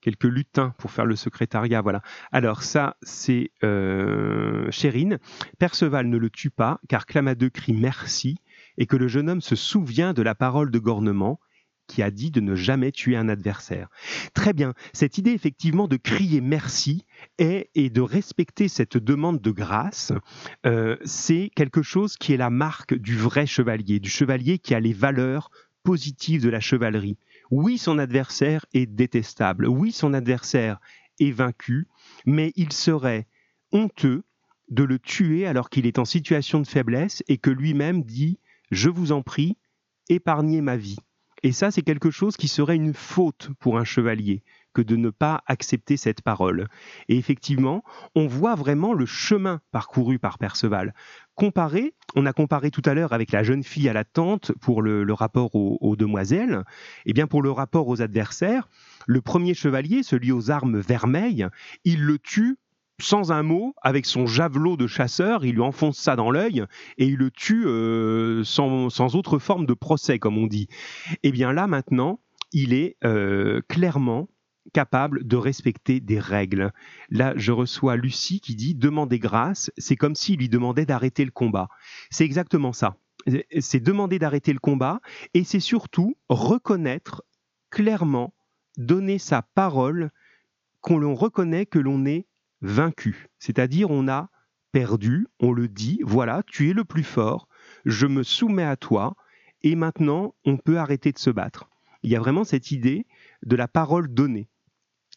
[0.00, 1.80] quelques lutins pour faire le secrétariat.
[1.80, 2.02] Voilà.
[2.32, 5.18] Alors ça, c'est euh, Chérine.
[5.58, 8.38] Perceval ne le tue pas, car Clamadeux crie merci,
[8.78, 11.40] et que le jeune homme se souvient de la parole de Gornement,
[11.86, 13.88] qui a dit de ne jamais tuer un adversaire.
[14.34, 17.04] Très bien, cette idée effectivement de crier merci
[17.38, 20.12] et de respecter cette demande de grâce,
[20.66, 24.80] euh, c'est quelque chose qui est la marque du vrai chevalier, du chevalier qui a
[24.80, 25.50] les valeurs
[25.82, 27.18] positives de la chevalerie.
[27.50, 30.78] Oui, son adversaire est détestable, oui, son adversaire
[31.20, 31.86] est vaincu,
[32.24, 33.26] mais il serait
[33.72, 34.22] honteux
[34.70, 38.38] de le tuer alors qu'il est en situation de faiblesse et que lui-même dit⁇
[38.70, 39.56] Je vous en prie,
[40.08, 40.96] épargnez ma vie⁇
[41.42, 44.42] et ça, c'est quelque chose qui serait une faute pour un chevalier
[44.74, 46.68] que de ne pas accepter cette parole.
[47.08, 47.82] Et effectivement,
[48.14, 50.94] on voit vraiment le chemin parcouru par Perceval.
[51.34, 54.82] Comparé, on a comparé tout à l'heure avec la jeune fille à la tante pour
[54.82, 56.62] le, rapport aux, aux, demoiselles,
[57.04, 58.68] et eh bien pour le rapport aux adversaires,
[59.06, 61.46] le premier chevalier, celui aux armes vermeilles,
[61.84, 62.56] il le tue
[63.02, 66.64] sans un mot, avec son javelot de chasseur, il lui enfonce ça dans l'œil
[66.98, 70.68] et il le tue euh, sans, autre forme de procès, comme on dit.
[71.22, 72.20] Eh bien là, maintenant,
[72.52, 74.28] il est euh, clairement
[74.72, 76.72] capable de respecter des règles.
[77.10, 81.32] Là, je reçois Lucie qui dit demander grâce, c'est comme s'il lui demandait d'arrêter le
[81.32, 81.68] combat.
[82.10, 82.96] C'est exactement ça.
[83.60, 85.00] C'est demander d'arrêter le combat
[85.34, 87.22] et c'est surtout reconnaître
[87.70, 88.34] clairement,
[88.76, 90.10] donner sa parole
[90.80, 92.26] qu'on reconnaît que l'on est
[92.62, 93.28] vaincu.
[93.38, 94.30] C'est-à-dire, on a
[94.72, 97.48] perdu, on le dit, voilà, tu es le plus fort,
[97.84, 99.14] je me soumets à toi,
[99.62, 101.68] et maintenant, on peut arrêter de se battre.
[102.02, 103.06] Il y a vraiment cette idée
[103.44, 104.48] de la parole donnée.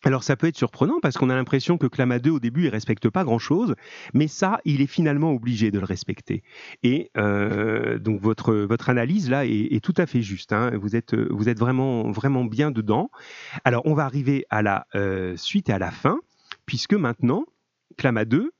[0.03, 3.09] Alors ça peut être surprenant parce qu'on a l'impression que Clamadeux au début il respecte
[3.09, 3.73] pas grand chose,
[4.13, 6.43] mais ça il est finalement obligé de le respecter.
[6.83, 10.53] Et euh, donc votre votre analyse là est, tout à fait juste.
[10.53, 10.77] Hein.
[10.77, 13.09] Vous êtes vous êtes vraiment vraiment bien dedans.
[13.63, 16.19] Alors on va arriver à la euh, suite et à la fin
[16.65, 17.45] puisque maintenant,
[17.97, 18.51] Clamadeux,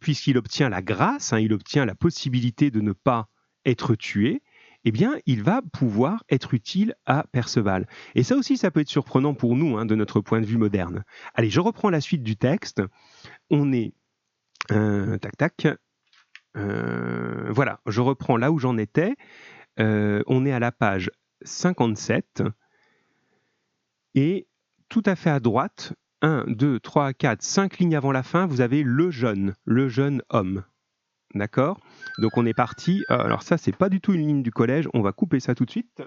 [0.00, 3.28] puisqu'il obtient la grâce, hein, il obtient la possibilité de ne pas
[3.64, 4.42] être tué,
[4.84, 7.88] eh bien, il va pouvoir être utile à Perceval.
[8.14, 10.58] Et ça aussi, ça peut être surprenant pour nous, hein, de notre point de vue
[10.58, 11.04] moderne.
[11.34, 12.82] Allez, je reprends la suite du texte.
[13.50, 13.94] On est...
[14.72, 15.66] Euh, tac, tac.
[16.56, 19.16] Euh, voilà, je reprends là où j'en étais.
[19.80, 21.10] Euh, on est à la page
[21.42, 22.42] 57.
[24.14, 24.46] Et
[24.88, 28.62] tout à fait à droite, 1, 2, 3, 4, 5 lignes avant la fin, vous
[28.62, 30.64] avez le jeune, le jeune homme.
[31.34, 31.78] D'accord?
[32.16, 33.04] Donc on est parti.
[33.10, 34.88] Euh, alors ça, c'est pas du tout une ligne du collège.
[34.94, 36.02] On va couper ça tout de suite.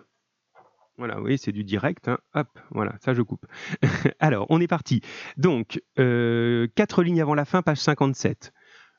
[0.98, 2.08] Voilà, oui, c'est du direct.
[2.08, 2.18] Hein.
[2.34, 3.46] Hop, voilà, ça je coupe.
[4.20, 5.02] Alors, on est parti.
[5.38, 8.54] Donc, euh, quatre lignes avant la fin, page 57.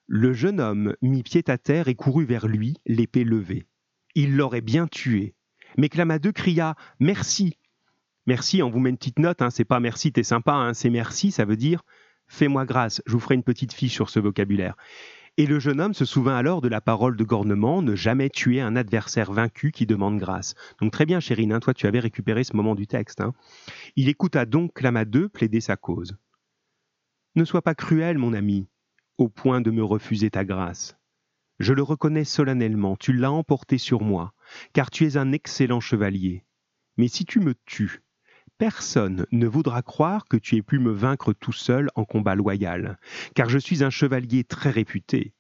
[0.07, 3.67] Le jeune homme mit pied à terre et courut vers lui, l'épée levée.
[4.15, 5.35] Il l'aurait bien tué.
[5.77, 7.59] Mais Clamadeux cria Merci
[8.29, 10.91] Merci, on vous met une petite note, hein, c'est pas merci, t'es sympa, hein, c'est
[10.91, 11.83] merci, ça veut dire
[12.27, 13.01] fais-moi grâce.
[13.07, 14.77] Je vous ferai une petite fiche sur ce vocabulaire.
[15.39, 18.61] Et le jeune homme se souvint alors de la parole de Gornement, ne jamais tuer
[18.61, 20.57] un adversaire vaincu qui demande grâce.
[20.79, 23.23] Donc très bien, Chérine, hein, toi tu avais récupéré ce moment du texte.
[23.97, 26.19] Il écouta donc Clamadeux plaider sa cause.
[27.35, 28.69] Ne sois pas cruel, mon ami,
[29.17, 30.99] au point de me refuser ta grâce.
[31.61, 34.35] Je le reconnais solennellement, tu l'as emporté sur moi,
[34.75, 36.45] car tu es un excellent chevalier.
[36.99, 38.03] Mais si tu me tues,
[38.59, 42.99] personne ne voudra croire que tu aies pu me vaincre tout seul en combat loyal,
[43.35, 45.33] car je suis un chevalier très réputé.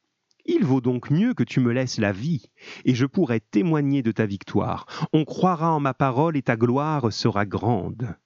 [0.46, 2.46] Il vaut donc mieux que tu me laisses la vie,
[2.86, 4.86] et je pourrai témoigner de ta victoire.
[5.12, 8.16] On croira en ma parole et ta gloire sera grande.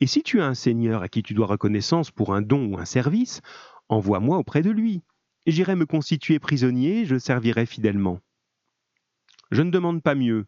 [0.00, 2.78] Et si tu as un seigneur à qui tu dois reconnaissance pour un don ou
[2.78, 3.42] un service,
[3.90, 5.02] envoie-moi auprès de lui.
[5.46, 8.20] J'irai me constituer prisonnier, je servirai fidèlement.
[9.50, 10.46] Je ne demande pas mieux.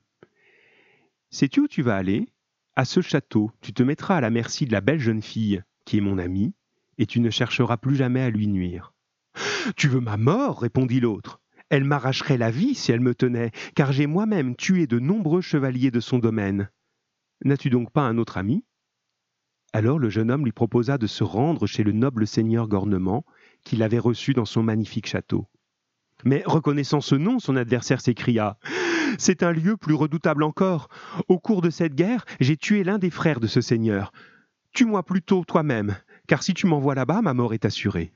[1.30, 2.28] Sais-tu où tu vas aller?
[2.74, 5.98] À ce château, tu te mettras à la merci de la belle jeune fille, qui
[5.98, 6.54] est mon amie,
[6.96, 8.94] et tu ne chercheras plus jamais à lui nuire.
[9.76, 10.62] Tu veux ma mort?
[10.62, 11.38] répondit l'autre.
[11.68, 15.90] Elle m'arracherait la vie si elle me tenait, car j'ai moi-même tué de nombreux chevaliers
[15.90, 16.70] de son domaine.
[17.44, 18.64] N'as-tu donc pas un autre ami?
[19.74, 23.24] Alors le jeune homme lui proposa de se rendre chez le noble seigneur Gornement,
[23.64, 25.46] qu'il avait reçu dans son magnifique château.
[26.24, 28.58] Mais reconnaissant ce nom, son adversaire s'écria
[29.18, 30.88] C'est un lieu plus redoutable encore.
[31.28, 34.12] Au cours de cette guerre, j'ai tué l'un des frères de ce seigneur.
[34.72, 38.12] Tue-moi plutôt toi-même, car si tu m'envoies là-bas, ma mort est assurée.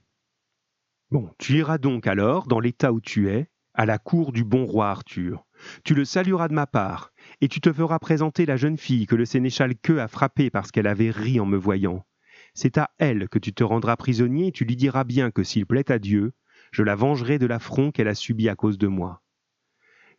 [1.10, 4.64] Bon, tu iras donc alors, dans l'état où tu es, à la cour du bon
[4.64, 5.44] roi Arthur.
[5.84, 9.14] Tu le salueras de ma part, et tu te feras présenter la jeune fille que
[9.14, 12.06] le sénéchal Queux a frappée parce qu'elle avait ri en me voyant.
[12.54, 15.66] C'est à elle que tu te rendras prisonnier et tu lui diras bien que s'il
[15.66, 16.32] plaît à Dieu,
[16.72, 19.22] je la vengerai de l'affront qu'elle a subi à cause de moi.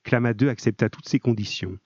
[0.08, 1.78] Clamadeux accepta toutes ces conditions.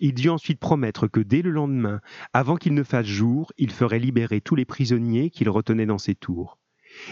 [0.00, 2.02] Il dut ensuite promettre que dès le lendemain,
[2.34, 6.14] avant qu'il ne fasse jour, il ferait libérer tous les prisonniers qu'il retenait dans ses
[6.14, 6.58] tours.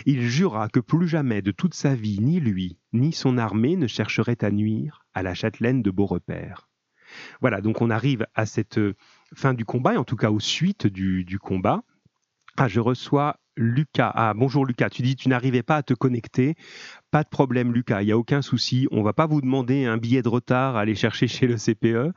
[0.05, 3.87] Il jura que plus jamais de toute sa vie, ni lui, ni son armée ne
[3.87, 6.69] chercheraient à nuire à la châtelaine de Beaurepaire.
[7.41, 8.79] Voilà, donc on arrive à cette
[9.35, 11.83] fin du combat, et en tout cas aux suites du, du combat.
[12.59, 14.13] Ah, je reçois Lucas.
[14.15, 14.89] Ah, bonjour Lucas.
[14.89, 16.55] Tu dis tu n'arrivais pas à te connecter.
[17.11, 18.03] Pas de problème, Lucas.
[18.03, 18.87] Il n'y a aucun souci.
[18.93, 22.15] On va pas vous demander un billet de retard à aller chercher chez le CPE.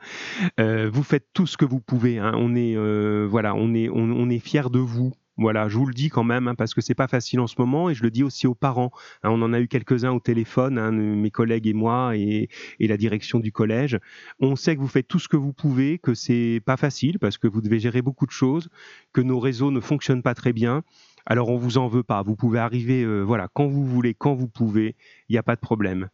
[0.60, 2.18] Euh, vous faites tout ce que vous pouvez.
[2.18, 2.32] Hein.
[2.36, 5.12] On est euh, voilà, on est on est fiers de vous.
[5.38, 7.54] Voilà, je vous le dis quand même, hein, parce que c'est pas facile en ce
[7.58, 8.90] moment, et je le dis aussi aux parents.
[9.22, 10.78] Hein, on en a eu quelques-uns au téléphone,
[11.16, 13.98] mes collègues et moi, et, la direction du collège.
[14.40, 17.38] On sait que vous faites tout ce que vous pouvez, que c'est pas facile, parce
[17.38, 18.68] que vous devez gérer beaucoup de choses,
[19.14, 20.82] que nos réseaux ne fonctionnent pas très bien.
[21.26, 22.22] Alors on vous en veut pas.
[22.22, 24.96] Vous pouvez arriver, euh, voilà, quand vous voulez, quand vous pouvez.
[25.28, 26.08] Il n'y a pas de problème.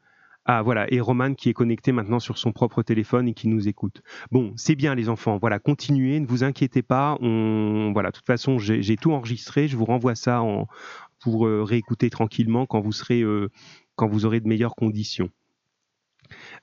[0.51, 3.69] Ah voilà, et Roman qui est connecté maintenant sur son propre téléphone et qui nous
[3.69, 4.01] écoute.
[4.31, 7.19] Bon, c'est bien les enfants, voilà, continuez, ne vous inquiétez pas.
[7.21, 10.67] On, voilà, de toute façon, j'ai tout enregistré, je vous renvoie ça en,
[11.21, 13.51] pour euh, réécouter tranquillement quand vous serez, euh,
[13.95, 15.29] quand vous aurez de meilleures conditions.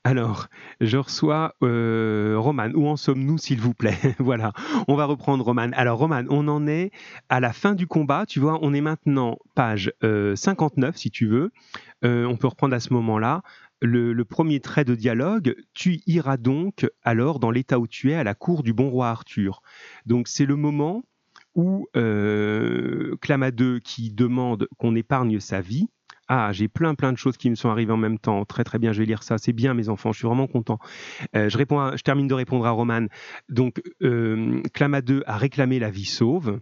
[0.04, 0.48] Alors,
[0.82, 2.70] je reçois euh, Roman.
[2.74, 3.98] Où en sommes-nous, s'il vous plaît?
[4.20, 4.54] Voilà,
[4.88, 5.70] on va reprendre Roman.
[5.74, 6.92] Alors, Roman, on en est
[7.30, 8.26] à la fin du combat.
[8.28, 11.52] Tu vois, on est maintenant page 59, si tu veux.
[12.04, 13.42] on peut reprendre à ce moment-là
[13.82, 18.24] le, premier trait de dialogue, tu iras donc alors dans l'état où tu es à
[18.24, 19.62] la cour du bon roi Arthur.
[20.06, 21.04] Donc c'est le moment
[21.54, 25.88] où euh, Clamadeux qui demande qu'on épargne sa vie.
[26.28, 28.46] Ah, j'ai plein plein de choses qui me sont arrivées en même temps.
[28.46, 29.38] Très très bien, je vais lire ça.
[29.38, 30.80] C'est bien mes enfants, je suis vraiment content.
[31.36, 33.06] Euh, je, réponds je termine de répondre à Roman.
[33.50, 36.60] Donc euh, Clamadeux a réclamé la vie sauve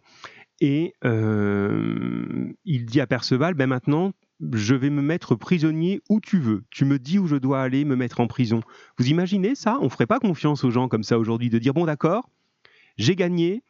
[0.59, 4.11] et euh, il dit à Perceval, ben maintenant
[4.51, 6.63] je vais me mettre prisonnier où tu veux.
[6.69, 8.61] Tu me dis où je dois aller me mettre en prison.
[8.97, 9.77] Vous imaginez ça?
[9.79, 12.29] On ne ferait pas confiance aux gens comme ça aujourd'hui de dire bon d'accord,
[12.97, 13.63] j'ai gagné,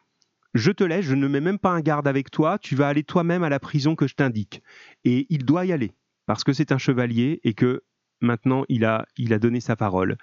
[0.54, 3.04] je te laisse, je ne mets même pas un garde avec toi, tu vas aller
[3.04, 4.62] toi-même à la prison que je t'indique.
[5.04, 5.94] Et il doit y aller
[6.26, 7.84] parce que c'est un chevalier et que
[8.22, 10.18] maintenant il a, il a donné sa parole.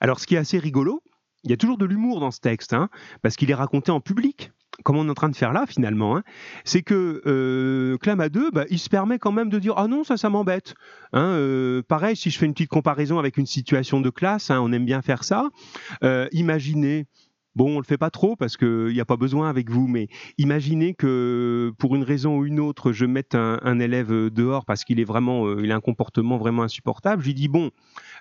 [0.00, 1.02] Alors ce qui est assez rigolo,
[1.44, 2.88] il y a toujours de l'humour dans ce texte, hein,
[3.20, 4.52] parce qu'il est raconté en public
[4.84, 6.22] comme on est en train de faire là finalement, hein,
[6.64, 10.16] c'est que euh, Clamadeux, bah, il se permet quand même de dire ah non ça
[10.16, 10.74] ça m'embête.
[11.12, 14.72] Hein, euh, pareil si je fais une petite comparaison avec une situation de classe, on
[14.72, 15.50] aime bien faire ça.
[16.02, 17.06] Euh, imaginez
[17.54, 20.08] Bon, on le fait pas trop parce qu'il n'y a pas besoin avec vous, mais
[20.38, 25.00] imaginez que pour une raison ou une autre, je mette un, élève dehors parce qu'il
[25.00, 27.22] est vraiment, euh, il a un comportement vraiment insupportable.
[27.22, 27.70] Je lui dis bon,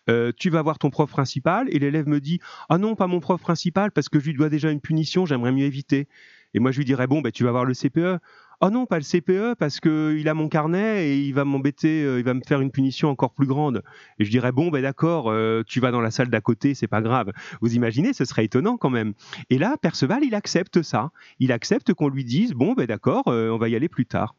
[0.09, 3.21] euh, tu vas voir ton prof principal, et l'élève me dit ah non, pas mon
[3.21, 6.09] prof principal parce que je lui dois déjà une punition, j'aimerais mieux éviter.
[6.53, 8.19] Et moi, je lui dirais, bon, ben, tu vas voir le CPE.
[8.63, 12.19] Oh non, pas le CPE, parce qu'il a mon carnet et il va m'embêter, euh,
[12.19, 13.81] il va me faire une punition encore plus grande.
[14.19, 16.87] Et je dirais, bon, ben d'accord, euh, tu vas dans la salle d'à côté, c'est
[16.87, 17.31] pas grave.
[17.61, 19.13] Vous imaginez, ce serait étonnant quand même.
[19.49, 21.09] Et là, Perceval, il accepte ça.
[21.39, 24.35] Il accepte qu'on lui dise, bon, ben d'accord, euh, on va y aller plus tard.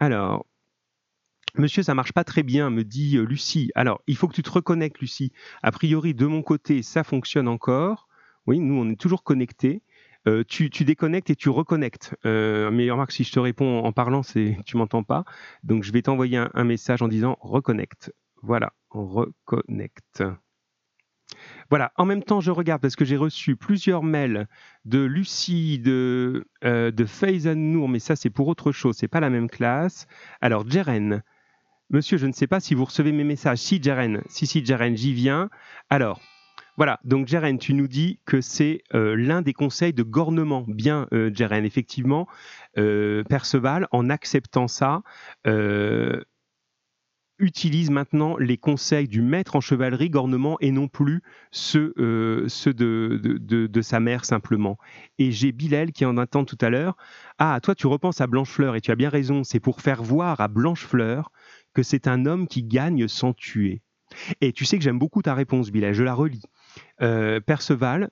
[0.00, 0.46] Alors,
[1.56, 3.70] Monsieur, ça marche pas très bien, me dit Lucie.
[3.76, 5.32] Alors, il faut que tu te reconnectes, Lucie.
[5.62, 8.08] A priori, de mon côté, ça fonctionne encore.
[8.46, 9.82] Oui, nous, on est toujours connectés.
[10.28, 12.14] Euh, tu, déconnectes et tu reconnectes.
[12.26, 15.24] Euh, mais remarque, si je te réponds en parlant, c'est tu m'entends pas.
[15.64, 18.12] Donc, je vais t'envoyer un, message en disant reconnecte.
[18.42, 20.22] Voilà, on reconnecte.
[21.70, 24.48] Voilà, en même temps, je regarde parce que j'ai reçu plusieurs mails
[24.84, 26.90] de Lucie, de, euh,
[27.54, 30.06] Nour, mais ça, c'est pour autre chose, c'est pas la même classe.
[30.40, 31.22] Alors, Jeren,
[31.88, 33.58] monsieur, je ne sais pas si vous recevez mes messages.
[33.58, 35.50] Si, Jeren, si, si, Jeren, j'y viens.
[35.88, 36.20] Alors,
[36.80, 40.64] voilà, donc Jeren, tu nous dis que c'est euh, l'un des conseils de gornement.
[40.66, 42.26] Bien, euh, Jeren, effectivement,
[42.78, 45.02] euh, Perceval, en acceptant ça,
[47.38, 52.46] utilise maintenant les conseils du maître en chevalerie gornement et non plus ceux, de,
[53.82, 54.78] sa mère simplement.
[55.18, 56.96] Et j'ai Bilal qui en attend tout à l'heure.
[57.38, 60.40] Ah, toi tu repenses à Blanchefleur et tu as bien raison, c'est pour faire voir
[60.40, 61.30] à Blanchefleur
[61.74, 63.82] que c'est un homme qui gagne sans tuer.
[64.40, 66.42] Et tu sais que j'aime beaucoup ta réponse, Bilal, je la relis.
[67.02, 68.10] Euh, Perceval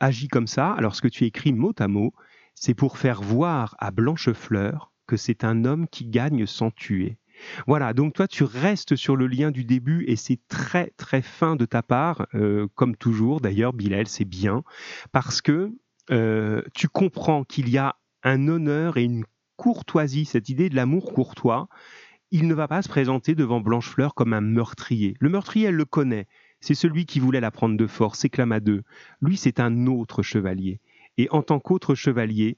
[0.00, 0.72] agit comme ça.
[0.72, 2.12] Alors, ce que tu écris mot à mot,
[2.54, 7.18] c'est pour faire voir à Blanchefleur que c'est un homme qui gagne sans tuer.
[7.66, 11.56] Voilà, donc toi tu restes sur le lien du début et c'est très très fin
[11.56, 14.62] de ta part, euh, comme toujours d'ailleurs Bilal, c'est bien,
[15.12, 15.72] parce que
[16.10, 19.24] euh, tu comprends qu'il y a un honneur et une
[19.56, 21.68] courtoisie, cette idée de l'amour courtois.
[22.30, 25.14] Il ne va pas se présenter devant Blanchefleur comme un meurtrier.
[25.20, 26.26] Le meurtrier, elle le connaît.
[26.62, 28.82] C'est celui qui voulait la prendre de force, s'éclama d'eux.
[29.20, 30.80] Lui, c'est un autre chevalier.
[31.18, 32.56] Et en tant qu'autre chevalier,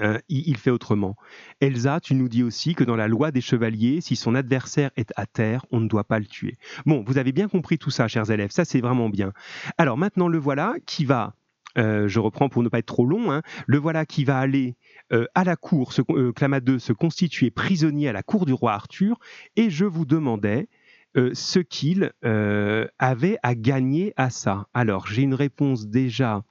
[0.00, 1.16] euh, il, fait autrement.
[1.60, 5.12] Elsa, tu nous dis aussi que dans la loi des chevaliers, si son adversaire est
[5.16, 6.56] à terre, on ne doit pas le tuer.
[6.86, 9.32] Bon, vous avez bien compris tout ça, chers élèves, ça c'est vraiment bien.
[9.76, 11.34] Alors maintenant, le voilà qui va,
[11.76, 14.74] euh, je reprends pour ne pas être trop long, hein, le voilà qui va aller
[15.12, 19.18] euh, à la cour, se, se constituer prisonnier à la cour du roi Arthur,
[19.56, 20.68] et je vous demandais
[21.16, 24.68] euh, ce qu'il euh, avait à gagner à ça.
[24.74, 26.44] Alors, j'ai une réponse déjà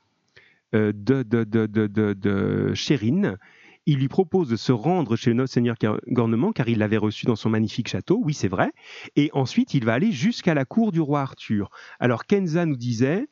[0.76, 3.38] euh, de, de, de, Chérine.
[3.86, 5.78] Il lui propose de se rendre chez le notre seigneur
[6.10, 8.72] Gornement car il l'avait reçu dans son magnifique château, oui c'est vrai,
[9.15, 11.72] et ensuite il va aller jusqu'à la cour du roi Arthur.
[12.00, 13.28] Alors Kenza nous disait,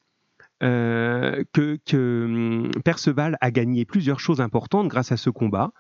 [0.64, 5.72] euh, que, hum, Perceval a gagné plusieurs choses importantes grâce à ce combat.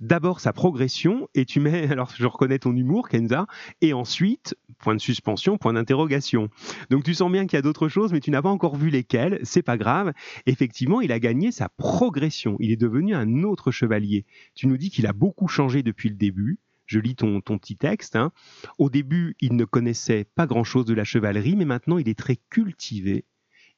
[0.00, 3.46] D'abord sa progression, et tu mets, alors je reconnais ton humour, Kenza,
[3.80, 6.48] et ensuite, point de suspension, point d'interrogation.
[6.90, 8.90] Donc tu sens bien qu'il y a d'autres choses, mais tu n'as pas encore vu
[8.90, 10.12] lesquelles, c'est pas grave.
[10.46, 14.26] Effectivement, il a gagné sa progression, il est devenu un autre chevalier.
[14.54, 16.58] Tu nous dis qu'il a beaucoup changé depuis le début.
[16.84, 18.14] Je lis ton, ton petit texte.
[18.14, 18.30] Hein.
[18.78, 22.36] Au début, il ne connaissait pas grand-chose de la chevalerie, mais maintenant il est très
[22.48, 23.24] cultivé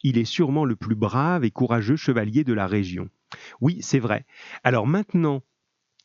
[0.02, 3.08] il est sûrement le plus brave et courageux chevalier de la région.
[3.60, 4.24] Oui, c'est vrai.
[4.64, 5.42] Alors maintenant,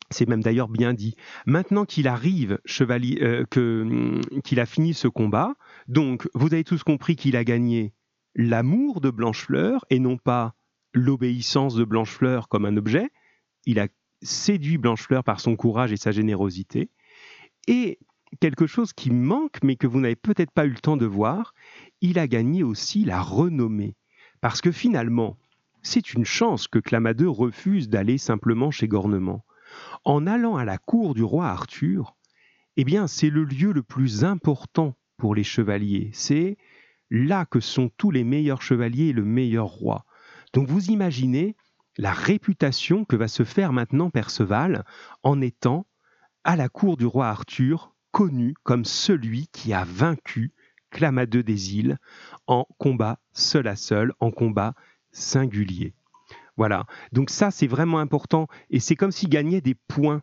[0.10, 1.16] c'est même d'ailleurs bien dit.
[1.46, 5.56] Maintenant qu'il arrive, chevalier, euh, hum, qu'il a fini ce combat,
[5.88, 7.94] donc vous avez tous compris qu'il a gagné
[8.36, 10.56] l'amour de Blanchefleur et non pas
[10.94, 13.10] l'obéissance de Blanchefleur comme un objet.
[13.66, 13.88] Il a
[14.22, 16.90] séduit Blanchefleur par son courage et sa générosité.
[17.68, 18.00] Et
[18.40, 21.54] quelque chose qui manque, mais que vous n'avez peut-être pas eu le temps de voir,
[22.04, 23.96] il a gagné aussi la renommée.
[24.42, 25.38] Parce que finalement,
[25.82, 29.46] c'est une chance que Clamadeux refuse d'aller simplement chez Gornement.
[30.04, 32.16] En allant à la cour du roi Arthur,
[32.76, 36.10] eh bien, c'est le lieu le plus important pour les chevaliers.
[36.14, 36.58] C'est
[37.10, 40.06] là que sont tous les meilleurs chevaliers et le meilleur roi.
[40.54, 41.56] Donc vous imaginez
[41.98, 44.84] la réputation que va se faire maintenant Perceval
[45.22, 45.86] en étant
[46.44, 50.52] à la cour du roi Arthur connu comme celui qui a vaincu
[50.94, 51.98] Clamadeux des îles
[52.48, 54.76] en combat seul à seul, en combat
[55.12, 55.94] singulier.
[56.56, 56.86] Voilà.
[57.12, 58.48] Donc ça, c'est vraiment important.
[58.70, 60.22] Et c'est comme s'il gagnait des points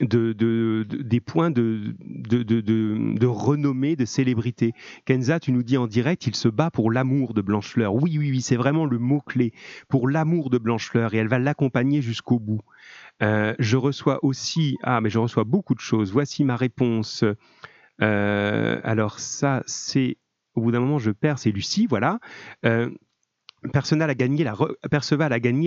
[0.00, 4.72] de, des points de, de, renommée, de célébrité.
[5.04, 7.94] Kenza, tu nous dis en direct, il se bat pour l'amour de Blanchefleur.
[7.94, 9.52] Oui, oui, oui, c'est vraiment le mot-clé
[9.88, 12.62] pour l'amour de Blanchefleur et elle va l'accompagner jusqu'au bout.
[13.22, 16.12] Euh, je reçois aussi, ah, mais je reçois beaucoup de choses.
[16.12, 17.22] Voici ma réponse
[18.00, 20.16] alors ça, c'est
[20.54, 22.18] au bout d'un moment, je perds, c'est Lucie, voilà.
[22.64, 22.90] Euh,
[23.72, 24.44] Perceval a gagné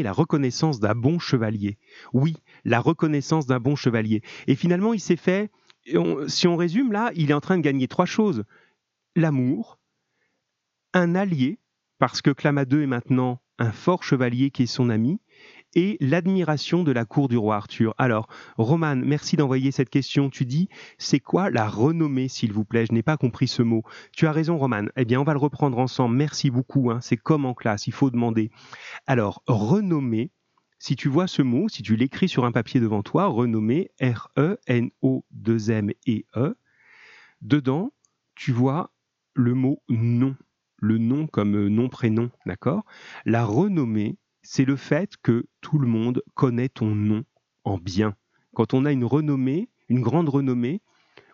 [0.04, 1.78] la reconnaissance d'un bon chevalier.
[2.12, 4.24] Oui, la reconnaissance d'un bon chevalier.
[4.48, 5.52] Et finalement, il s'est fait,
[6.28, 8.46] si on résume là, il est en train de gagner trois choses.
[9.16, 9.80] L'amour,
[10.94, 11.60] un allié,
[12.00, 15.20] parce que Clamadeux est maintenant un fort chevalier qui est son ami,
[15.76, 17.94] et l'admiration de la cour du roi Arthur.
[17.98, 20.30] Alors, Roman, merci d'envoyer cette question.
[20.30, 22.86] Tu dis, c'est quoi la renommée, s'il vous plaît?
[22.86, 23.84] Je n'ai pas compris ce mot.
[24.12, 24.86] Tu as raison, Roman.
[24.96, 26.16] Eh bien, on va le reprendre ensemble.
[26.16, 26.92] Merci beaucoup.
[26.92, 27.00] Hein.
[27.02, 28.52] C'est comme en classe, il faut demander.
[29.08, 30.32] Alors, renommée,
[30.80, 34.54] si tu vois ce mot, si tu l'écris sur un papier devant toi, renommée, R-E-N-O-2-M-E-E,
[37.44, 37.92] Dedans,
[38.36, 38.94] tu vois
[39.34, 40.34] le mot nom,
[40.78, 42.86] le nom comme euh, nom-prénom, d'accord?
[43.26, 47.24] La renommée, c'est le fait que tout le monde connaît ton nom
[47.64, 48.16] en bien.
[48.54, 50.82] Quand on a une renommée, une grande renommée,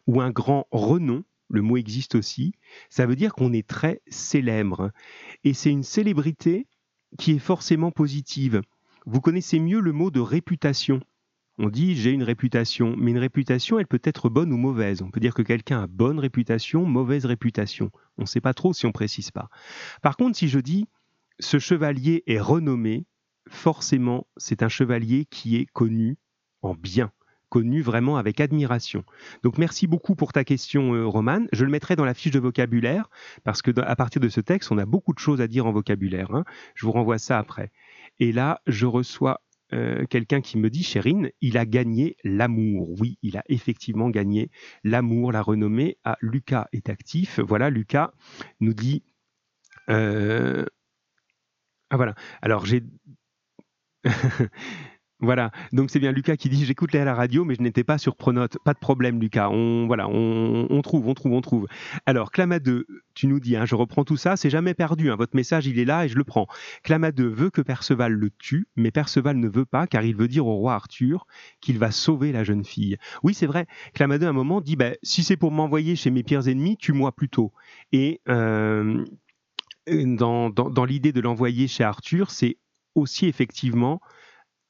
[0.07, 2.53] ou un grand renom, le mot existe aussi,
[2.89, 4.91] ça veut dire qu'on est très célèbre.
[5.43, 6.67] Et c'est une célébrité
[7.17, 8.61] qui est forcément positive.
[9.05, 11.01] Vous connaissez mieux le mot de réputation.
[11.57, 15.01] On dit j'ai une réputation, mais une réputation, elle peut être bonne ou mauvaise.
[15.01, 17.91] On peut dire que quelqu'un a bonne réputation, mauvaise réputation.
[18.17, 19.49] On ne sait pas trop si on précise pas.
[20.01, 20.87] Par contre, si je dis
[21.39, 23.05] ce chevalier est renommé,
[23.47, 26.17] forcément, c'est un chevalier qui est connu
[26.61, 27.11] en bien
[27.49, 29.03] connu vraiment avec admiration.
[29.43, 31.47] Donc merci beaucoup pour ta question, euh, Romane.
[31.51, 33.09] Je le mettrai dans la fiche de vocabulaire,
[33.43, 35.71] parce que à partir de ce texte, on a beaucoup de choses à dire en
[35.71, 36.33] vocabulaire.
[36.33, 36.45] Hein.
[36.75, 37.71] Je vous renvoie ça après.
[38.19, 39.41] Et là, je reçois
[39.73, 42.89] euh, quelqu'un qui me dit, Chérine, il a gagné l'amour.
[42.99, 44.51] Oui, il a effectivement gagné
[44.83, 45.97] l'amour, la renommée.
[46.03, 47.39] Ah, Lucas est actif.
[47.39, 48.11] Voilà, Lucas
[48.59, 49.03] nous dit.
[49.89, 50.65] Euh,
[51.89, 52.15] ah voilà.
[52.41, 52.83] Alors j'ai.
[55.21, 57.97] Voilà, donc c'est bien Lucas qui dit j'écoute à la radio, mais je n'étais pas
[57.97, 58.57] sur Pronote.
[58.63, 59.49] Pas de problème, Lucas.
[59.49, 61.67] On voilà, on, trouve, on trouve, on trouve.
[62.05, 62.85] Alors Clama 2,
[63.15, 65.11] tu nous dis, hein, je reprends tout ça, c'est jamais perdu.
[65.11, 66.47] Hein, votre message, il est là et je le prends.
[66.83, 70.29] Clama 2 veut que Perceval le tue, mais Perceval ne veut pas car il veut
[70.29, 71.27] dire au roi Arthur
[71.59, 72.95] qu'il va sauver la jeune fille.
[73.21, 73.67] Oui, c'est vrai.
[73.93, 76.77] Clama 2 à un moment dit, bah, si c'est pour m'envoyer chez mes pires ennemis,
[76.77, 77.51] tue-moi plutôt.
[77.91, 79.03] Et euh,
[79.87, 82.57] dans, l'idée de l'envoyer chez Arthur, c'est
[82.95, 84.01] aussi effectivement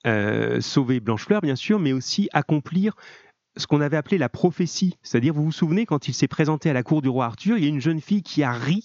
[0.07, 2.95] euh, sauver Blanchefleur, bien sûr, mais aussi accomplir
[3.57, 4.97] ce qu'on avait appelé la prophétie.
[5.01, 7.63] C'est-à-dire, vous vous souvenez, quand il s'est présenté à la cour du roi Arthur, il
[7.63, 8.83] y a une jeune fille qui a ri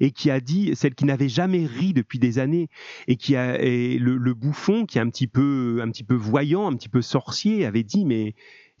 [0.00, 2.68] et qui a dit, celle qui n'avait jamais ri depuis des années,
[3.06, 6.66] et qui a, le, le, bouffon, qui est un petit peu, un petit peu voyant,
[6.66, 8.34] un petit peu sorcier, avait dit, mais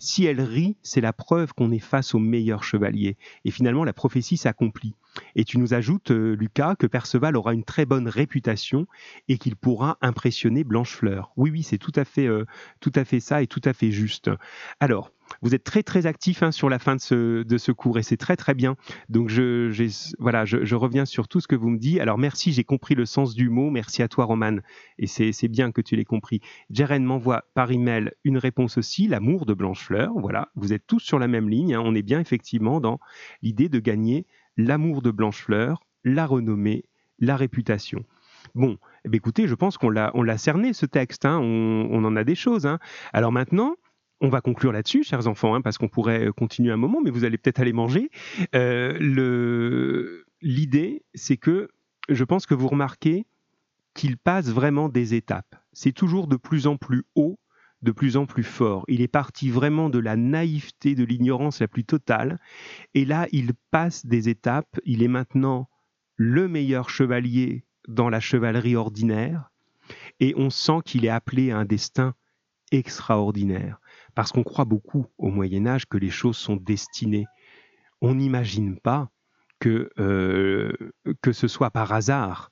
[0.04, 3.16] si elle rit, c'est la preuve qu'on est face au meilleur chevalier.
[3.44, 4.94] Et finalement, la prophétie s'accomplit.
[5.34, 8.86] Et tu nous ajoutes, euh, Lucas, que Perceval aura une très bonne réputation
[9.28, 11.32] et qu'il pourra impressionner Blanchefleur.
[11.36, 12.44] Oui, oui, c'est tout à fait, euh,
[12.80, 14.30] tout à fait ça et tout à fait juste.
[14.80, 15.10] Alors,
[15.42, 18.02] vous êtes très très actif hein, sur la fin de ce, de ce cours et
[18.02, 18.76] c'est très très bien.
[19.08, 19.70] Donc je,
[20.18, 22.00] voilà, je, reviens sur tout ce que vous me dites.
[22.00, 23.70] Alors merci, j'ai compris le sens du mot.
[23.70, 24.56] Merci à toi Roman
[24.98, 26.40] et c'est bien que tu l'aies compris.
[26.70, 30.12] Jeren m'envoie par email une réponse aussi, l'amour de Blanchefleur.
[30.16, 31.74] Voilà, vous êtes tous sur la même ligne.
[31.74, 31.82] Hein.
[31.84, 32.98] On est bien effectivement dans
[33.42, 34.26] l'idée de gagner
[34.56, 36.84] l'amour de Blanchefleur, la renommée,
[37.18, 38.04] la réputation.
[38.54, 41.38] Bon, eh écoutez, je pense qu'on l'a, on cerné ce texte, hein.
[41.38, 42.68] on, en a des choses.
[43.12, 43.76] Alors maintenant,
[44.20, 47.24] on va conclure là-dessus, chers enfants, hein, parce qu'on pourrait continuer un moment, mais vous
[47.24, 48.10] allez peut-être aller manger.
[48.54, 51.68] Euh, l'idée, c'est que
[52.08, 53.26] je pense que vous remarquez
[53.94, 55.56] qu'il passe vraiment des étapes.
[55.72, 57.38] C'est toujours de plus en plus haut,
[57.82, 58.84] de plus en plus fort.
[58.88, 62.40] Il est parti vraiment de la naïveté, de l'ignorance la plus totale,
[62.94, 64.80] et là, il passe des étapes.
[64.84, 65.68] Il est maintenant
[66.16, 69.50] le meilleur chevalier dans la chevalerie ordinaire,
[70.20, 72.14] et on sent qu'il est appelé à un destin
[72.72, 73.78] extraordinaire
[74.14, 77.26] parce qu'on croit beaucoup au Moyen Âge que les choses sont destinées.
[78.00, 79.10] On n'imagine pas
[79.58, 80.72] que, euh,
[81.22, 82.50] que ce soit par hasard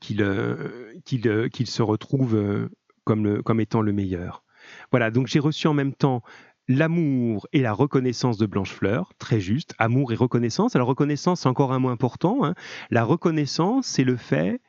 [0.00, 0.94] qu'il euh,
[1.26, 2.68] euh, qu'il se retrouve
[3.04, 4.44] comme, le, comme étant le meilleur.
[4.90, 6.22] Voilà, donc j'ai reçu en même temps
[6.68, 10.74] l'amour et la reconnaissance de Blanchefleur, très juste, amour et reconnaissance.
[10.74, 12.44] Alors reconnaissance, c'est encore un mot important.
[12.44, 12.54] Hein.
[12.90, 14.60] La reconnaissance, c'est le fait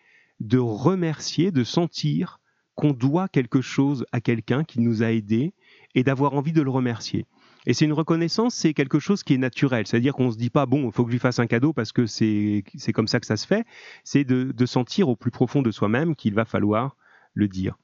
[0.42, 2.40] de remercier, de sentir
[2.76, 5.54] qu'on doit quelque chose à quelqu'un qui nous a aidés
[5.96, 7.26] et d'avoir envie de le remercier.
[7.66, 9.88] Et c'est une reconnaissance, c'est quelque chose qui est naturel.
[9.88, 11.74] C'est-à-dire qu'on ne se dit pas, bon, il faut que je lui fasse un cadeau
[11.74, 13.66] parce que c'est comme ça que ça se fait.
[14.04, 16.96] C'est de, sentir au plus profond de soi-même qu'il va falloir
[17.34, 17.78] le dire.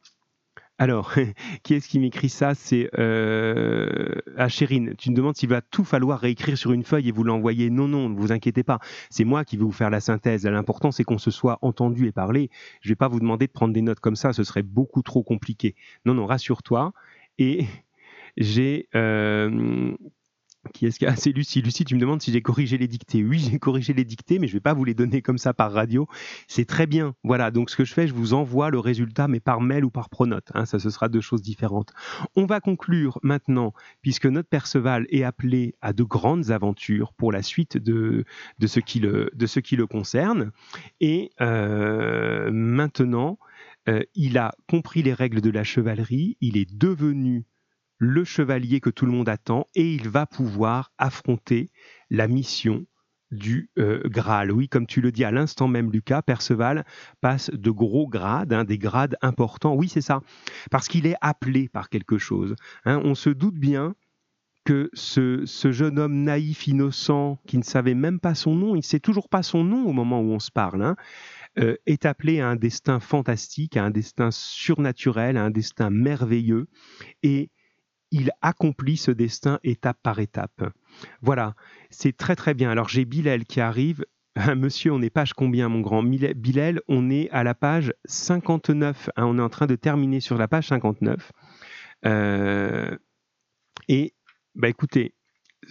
[0.77, 1.13] Alors,
[1.63, 2.55] qui est-ce qui m'écrit ça?
[2.55, 4.95] C'est euh, ah, Chérine.
[4.97, 7.69] Tu me demandes s'il va tout falloir réécrire sur une feuille et vous l'envoyer.
[7.69, 8.79] Non, non, ne vous inquiétez pas.
[9.09, 10.45] C'est moi qui vais vous faire la synthèse.
[10.45, 12.49] L'important, c'est qu'on se soit entendu et parlé.
[12.81, 14.33] Je ne vais pas vous demander de prendre des notes comme ça.
[14.33, 15.75] Ce serait beaucoup trop compliqué.
[16.05, 16.93] Non, non, rassure-toi.
[17.37, 17.67] Et
[18.37, 19.95] j'ai euh,
[20.73, 21.61] qui est-ce que ah, c'est Lucie.
[21.61, 23.23] Lucie, tu me demandes si j'ai corrigé les dictées.
[23.23, 25.53] Oui, j'ai corrigé les dictées, mais je ne vais pas vous les donner comme ça
[25.53, 26.07] par radio.
[26.47, 27.15] C'est très bien.
[27.23, 27.49] Voilà.
[27.49, 30.09] Donc, ce que je fais, je vous envoie le résultat, mais par mail ou par
[30.09, 30.51] pronote.
[30.53, 30.65] Hein.
[30.65, 31.93] ça, ce sera deux choses différentes.
[32.35, 37.41] On va conclure maintenant, puisque notre Perceval est appelé à de grandes aventures pour la
[37.41, 38.25] suite de,
[38.59, 40.51] de, ce, qui le, de ce qui le concerne.
[40.99, 43.39] Et euh, maintenant,
[43.89, 46.37] euh, il a compris les règles de la chevalerie.
[46.39, 47.45] Il est devenu
[48.01, 51.69] le chevalier que tout le monde attend et il va pouvoir affronter
[52.09, 52.87] la mission
[53.29, 54.51] du euh, Graal.
[54.51, 56.83] Oui, comme tu le dis à l'instant même, Lucas, Perceval
[57.21, 59.75] passe de gros grades, hein, des grades importants.
[59.75, 60.21] Oui, c'est ça,
[60.71, 62.55] parce qu'il est appelé par quelque chose.
[62.85, 62.99] Hein.
[63.03, 63.93] On se doute bien
[64.65, 68.83] que ce, jeune homme naïf, innocent, qui ne savait même pas son nom, il ne
[68.83, 70.95] sait toujours pas son nom au moment où on se parle, hein,
[71.59, 76.67] euh, est appelé à un destin fantastique, à un destin surnaturel, à un destin merveilleux,
[77.21, 77.51] et
[78.11, 80.71] il accomplit ce destin étape par étape.
[81.21, 81.55] Voilà,
[81.89, 82.69] c'est très très bien.
[82.69, 84.05] Alors j'ai Bilal qui arrive.
[84.55, 89.09] Monsieur, on est page combien, mon grand Bilal, on est à la page 59.
[89.15, 91.31] Hein, on est en train de terminer sur la page 59.
[92.05, 92.97] Euh,
[93.87, 94.13] et
[94.55, 95.15] bah écoutez,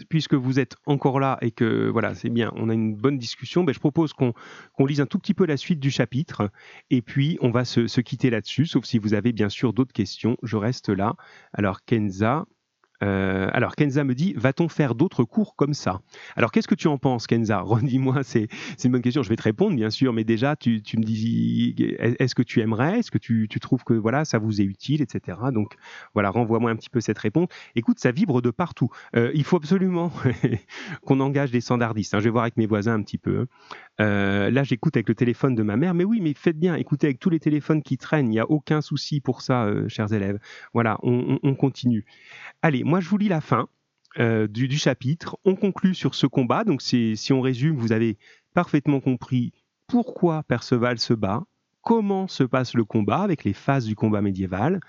[0.08, 3.64] puisque vous êtes encore là et que voilà, c'est bien, on a une bonne discussion,
[3.64, 4.34] bah, je propose qu'on
[4.86, 6.50] lise un tout petit peu la suite du chapitre
[6.90, 9.92] et puis on va se, se quitter là-dessus, sauf si vous avez bien sûr d'autres
[9.92, 11.14] questions, je reste là.
[11.52, 12.46] Alors Kenza,
[13.02, 16.00] euh, alors Kenza me dit, va-t-on faire d'autres cours comme ça?
[16.36, 17.60] Alors qu'est-ce que tu en penses Kenza?
[17.64, 18.48] Redis-moi, c'est
[18.84, 22.34] une bonne question, je vais te répondre bien sûr, mais déjà tu, me dis, est-ce
[22.34, 22.98] que tu aimerais?
[22.98, 25.38] Est-ce que tu, trouves que voilà ça vous est utile, etc.
[25.52, 25.74] Donc
[26.14, 27.48] voilà, renvoie-moi un petit peu cette réponse.
[27.74, 28.90] Écoute, ça vibre de partout.
[29.16, 30.12] Euh, il faut absolument
[31.04, 32.14] qu'on engage des standardistes.
[32.14, 32.20] Hein.
[32.20, 33.40] Je vais voir avec mes voisins un petit peu.
[33.40, 33.46] Hein.
[34.00, 37.06] Euh, là, j'écoute avec le téléphone de ma mère, mais oui, mais faites bien, écoutez
[37.06, 40.38] avec tous les téléphones qui traînent, il n'y a aucun souci pour ça, chers élèves.
[40.72, 42.06] Voilà, on, on continue.
[42.62, 43.68] Allez, moi je vous lis la fin
[44.18, 45.38] euh, du, chapitre.
[45.44, 46.64] On conclut sur ce combat.
[46.64, 48.18] Donc si on résume, vous avez
[48.52, 49.52] parfaitement compris
[49.86, 51.44] pourquoi Perceval se bat,
[51.82, 54.80] comment se passe le combat avec les phases du combat médiéval,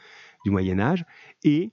[0.44, 1.06] du Moyen Âge,
[1.44, 1.72] et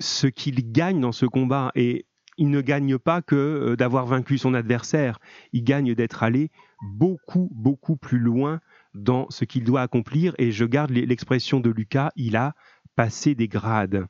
[0.00, 1.70] ce qu'il gagne dans ce combat.
[1.76, 2.04] Et
[2.36, 5.20] il ne gagne pas que euh, d'avoir vaincu son adversaire,
[5.52, 6.50] il gagne d'être allé
[6.82, 8.60] beaucoup, beaucoup plus loin
[8.94, 10.34] dans ce qu'il doit accomplir.
[10.38, 12.54] Et je garde l'expression de Lucas, il a
[12.96, 14.08] passé des grades.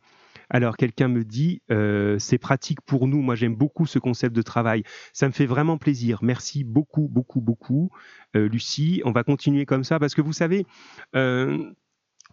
[0.50, 4.42] Alors quelqu'un me dit, euh, c'est pratique pour nous, moi j'aime beaucoup ce concept de
[4.42, 4.82] travail,
[5.12, 7.90] ça me fait vraiment plaisir, merci beaucoup, beaucoup, beaucoup,
[8.36, 10.66] euh, Lucie, on va continuer comme ça, parce que vous savez,
[11.14, 11.70] euh,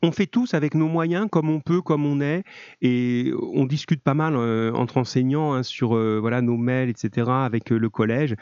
[0.03, 2.43] on fait tous avec nos moyens, comme on peut, comme on est,
[2.81, 7.29] et on discute pas mal euh, entre enseignants hein, sur euh, voilà nos mails, etc.
[7.29, 8.35] avec euh, le collège.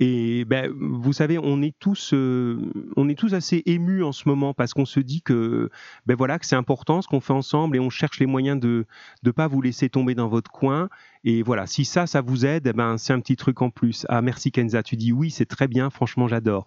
[0.00, 4.54] Et ben, vous savez, on est tous, on est tous assez émus en ce moment
[4.54, 5.70] parce qu'on se dit que
[6.06, 8.86] ben voilà que c'est important ce qu'on fait ensemble et on cherche les moyens de
[9.24, 10.88] ne pas vous laisser tomber dans votre coin
[11.24, 14.06] et voilà, si ça, ça vous aide, eh ben, c'est un petit truc en plus.
[14.08, 16.66] Ah, merci Kenza, tu dis oui, c'est très bien, franchement, j'adore.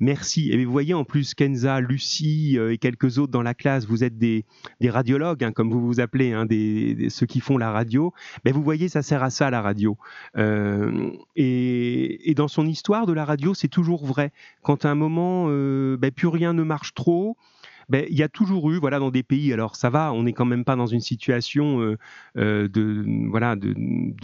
[0.00, 0.50] Merci.
[0.50, 4.04] Et vous voyez, en plus, Kenza, Lucie euh, et quelques autres dans la classe, vous
[4.04, 4.44] êtes des,
[4.82, 8.12] radiologues, hein, comme vous vous appelez, hein, des, ceux qui font la radio.
[8.44, 9.98] Ben, vous voyez, ça sert à ça, la radio.
[10.36, 14.32] Euh, et, et, dans son histoire de la radio, c'est toujours vrai.
[14.62, 17.36] Quand à un moment, euh, ben, plus rien ne marche trop,
[17.90, 20.32] ben, il y a toujours eu, voilà, dans des pays, alors ça va, on n'est
[20.32, 21.98] quand même pas dans une situation euh,
[22.38, 23.74] euh, de, voilà, de,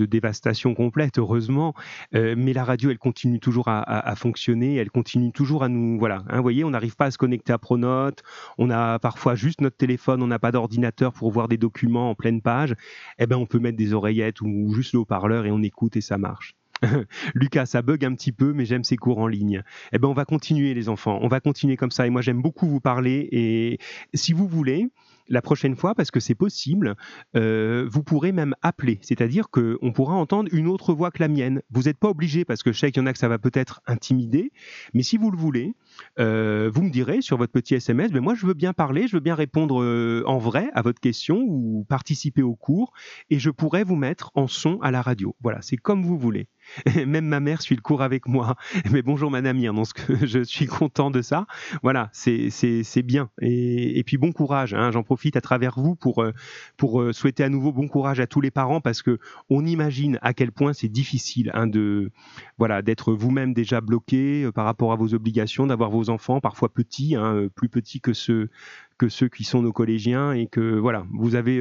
[0.07, 1.75] dévastation complète, heureusement,
[2.15, 6.23] euh, mais la radio, elle continue toujours à, fonctionner, elle continue toujours à nous, voilà,
[6.29, 8.23] hein, vous voyez, on n'arrive pas à se connecter à Pronote,
[8.57, 12.15] on a parfois juste notre téléphone, on n'a pas d'ordinateur pour voir des documents en
[12.15, 12.75] pleine page,
[13.19, 16.01] eh ben on peut mettre des oreillettes ou juste le haut-parleur et on écoute et
[16.01, 16.55] ça marche.
[17.35, 19.63] Lucas, ça bug un petit peu, mais j'aime ces cours en ligne.
[19.93, 21.19] Eh ben, on va continuer, les enfants.
[21.23, 22.07] On va continuer comme ça.
[22.07, 23.29] Et moi, j'aime beaucoup vous parler.
[23.33, 23.79] Et
[24.15, 24.89] si vous voulez,
[25.29, 26.95] la prochaine fois, parce que c'est possible,
[27.37, 31.63] euh, vous pourrez même appeler, c'est-à-dire qu'on pourra entendre une autre voix que la mienne.
[31.71, 33.39] Vous n'êtes pas obligé, parce que je sais qu'il y en a que ça va
[33.39, 34.53] peut-être intimider,
[34.95, 35.75] mais si vous le voulez,
[36.19, 39.17] euh, vous me direz sur votre petit SMS, mais moi je veux bien parler, je
[39.17, 42.93] veux bien répondre euh, en vrai à votre question ou participer au cours,
[43.31, 45.35] et je pourrais vous mettre en son à la radio.
[45.41, 46.49] Voilà, c'est comme vous voulez.
[47.07, 48.57] Même ma mère suit le cours avec moi.
[48.93, 49.87] Mais bonjour madame donc
[50.23, 51.47] je suis content de ça.
[51.83, 53.31] Voilà, c'est bien.
[53.41, 54.75] Et, puis bon courage.
[54.75, 54.91] Hein.
[54.91, 56.33] J'en profite à travers vous pour, euh,
[56.77, 59.19] pour euh, souhaiter à nouveau bon courage à tous les parents parce que
[59.51, 62.11] on imagine à quel point c'est difficile hein, de
[62.59, 66.69] voilà d'être vous-même déjà bloqué euh, par rapport à vos obligations, d'avoir vos enfants parfois
[66.73, 68.51] petits, hein, plus petits que ceux
[68.99, 71.61] que ceux qui sont nos collégiens et que voilà, vous avez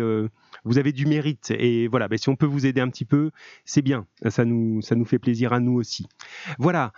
[0.66, 1.52] vous avez du mérite.
[1.52, 3.32] Et voilà, ben, si on peut vous aider un petit peu,
[3.64, 4.08] c'est bien.
[4.28, 6.08] Ça nous, ça nous fait plaisir à nous aussi.
[6.58, 6.92] Voilà.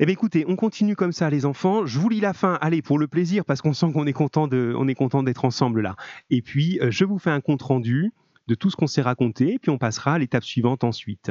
[0.00, 1.86] Eh bien, écoutez, on continue comme ça, les enfants.
[1.86, 2.58] Je vous lis la fin.
[2.60, 5.44] Allez, pour le plaisir, parce qu'on sent qu'on est content de, on est content d'être
[5.44, 5.96] ensemble là.
[6.30, 8.12] Et puis, euh, je vous fais un compte rendu
[8.48, 11.30] de tout ce qu'on s'est raconté, et puis on passera à l'étape suivante ensuite.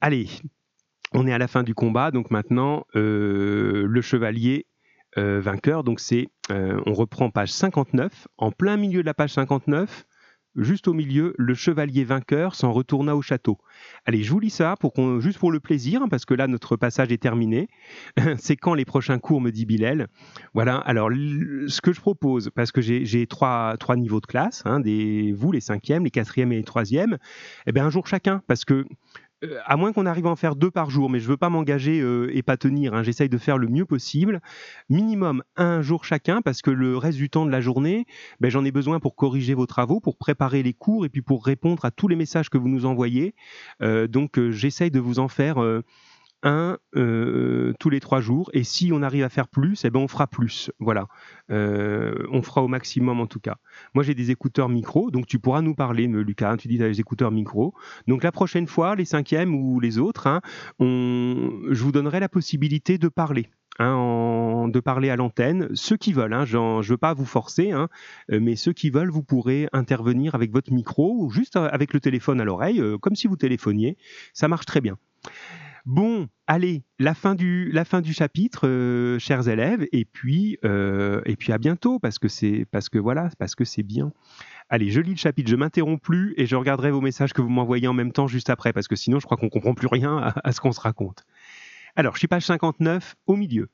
[0.00, 0.28] Allez,
[1.12, 4.66] on est à la fin du combat, donc maintenant, euh, le chevalier
[5.18, 5.84] euh, vainqueur.
[5.84, 8.28] Donc c'est, on reprend page 59.
[8.38, 10.06] En plein milieu de la page 59,
[10.56, 13.58] juste au milieu, le chevalier vainqueur s'en retourna au château.
[14.04, 16.46] Allez, je vous lis ça pour qu'on, juste pour le plaisir, hein, parce que là
[16.46, 17.68] notre passage est terminé.
[18.38, 20.08] C'est quand les prochains cours, me dit Bilal.
[20.54, 20.78] Voilà.
[20.78, 25.32] Alors, ce que je propose, parce que j'ai trois, trois niveaux de classe, hein, des
[25.32, 27.18] vous les cinquièmes, les quatrièmes et les troisièmes.
[27.66, 28.86] Eh bien, un jour chacun, parce que
[29.44, 31.50] euh, à moins qu'on arrive à en faire deux par jour, mais je veux pas
[31.50, 32.94] m'engager euh, et pas tenir.
[32.94, 33.02] Hein.
[33.02, 34.40] J'essaye de faire le mieux possible.
[34.88, 38.06] Minimum un jour chacun, parce que le reste du temps de la journée,
[38.40, 41.44] ben, j'en ai besoin pour corriger vos travaux, pour préparer les cours et puis pour
[41.44, 43.34] répondre à tous les messages que vous nous envoyez.
[43.82, 45.56] Euh, donc j'essaye de vous en faire
[46.46, 48.50] un euh, tous les trois jours.
[48.54, 50.70] Et si on arrive à faire plus, eh ben on fera plus.
[50.78, 51.06] Voilà.
[51.50, 53.56] Euh, on fera au maximum en tout cas.
[53.94, 56.52] Moi j'ai des écouteurs micro, donc tu pourras nous parler, Lucas.
[56.52, 57.74] Hein, tu dis tu as des écouteurs micro.
[58.06, 60.40] Donc la prochaine fois, les cinquièmes ou les autres, hein,
[60.80, 63.50] je vous donnerai la possibilité de parler.
[63.78, 65.68] Hein, de parler à l'antenne.
[65.74, 67.86] Ceux qui veulent, je ne veux pas vous forcer, euh,
[68.30, 72.40] mais ceux qui veulent, vous pourrez intervenir avec votre micro ou juste avec le téléphone
[72.40, 73.98] à l'oreille, comme si vous téléphoniez.
[74.32, 74.96] Ça marche très bien.
[75.86, 77.72] Bon, allez, la fin du,
[78.12, 82.88] chapitre, euh, chers élèves, et puis, euh, et puis à bientôt, parce que c'est, parce
[82.88, 84.12] que voilà, parce que c'est bien.
[84.68, 87.48] Allez, je lis le chapitre, je m'interromps plus et je regarderai vos messages que vous
[87.48, 90.18] m'envoyez en même temps juste après, parce que sinon je crois qu'on comprend plus rien
[90.18, 91.24] à, à ce qu'on se raconte.
[91.94, 93.70] Alors, je suis page 59, au milieu.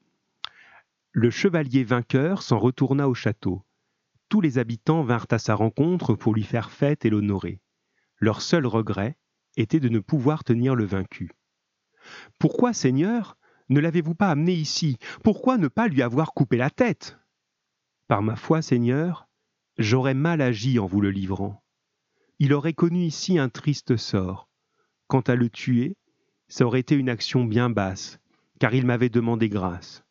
[1.13, 3.65] Le chevalier vainqueur s'en retourna au château.
[4.29, 7.61] Tous les habitants vinrent à sa rencontre pour lui faire fête et l'honorer.
[8.19, 9.17] Leur seul regret
[9.57, 11.31] était de ne pouvoir tenir le vaincu.
[12.39, 13.37] Pourquoi, Seigneur,
[13.69, 14.99] ne l'avez-vous pas amené ici?
[15.23, 17.19] Pourquoi ne pas lui avoir coupé la tête?
[18.09, 19.29] Par ma foi, Seigneur,
[19.79, 21.63] j'aurais mal agi en vous le livrant.
[22.39, 24.49] Il aurait connu ici un triste sort.
[25.07, 25.97] Quant à le tuer,
[26.49, 28.19] ça aurait été une action bien basse,
[28.59, 30.05] car il m'avait demandé grâce.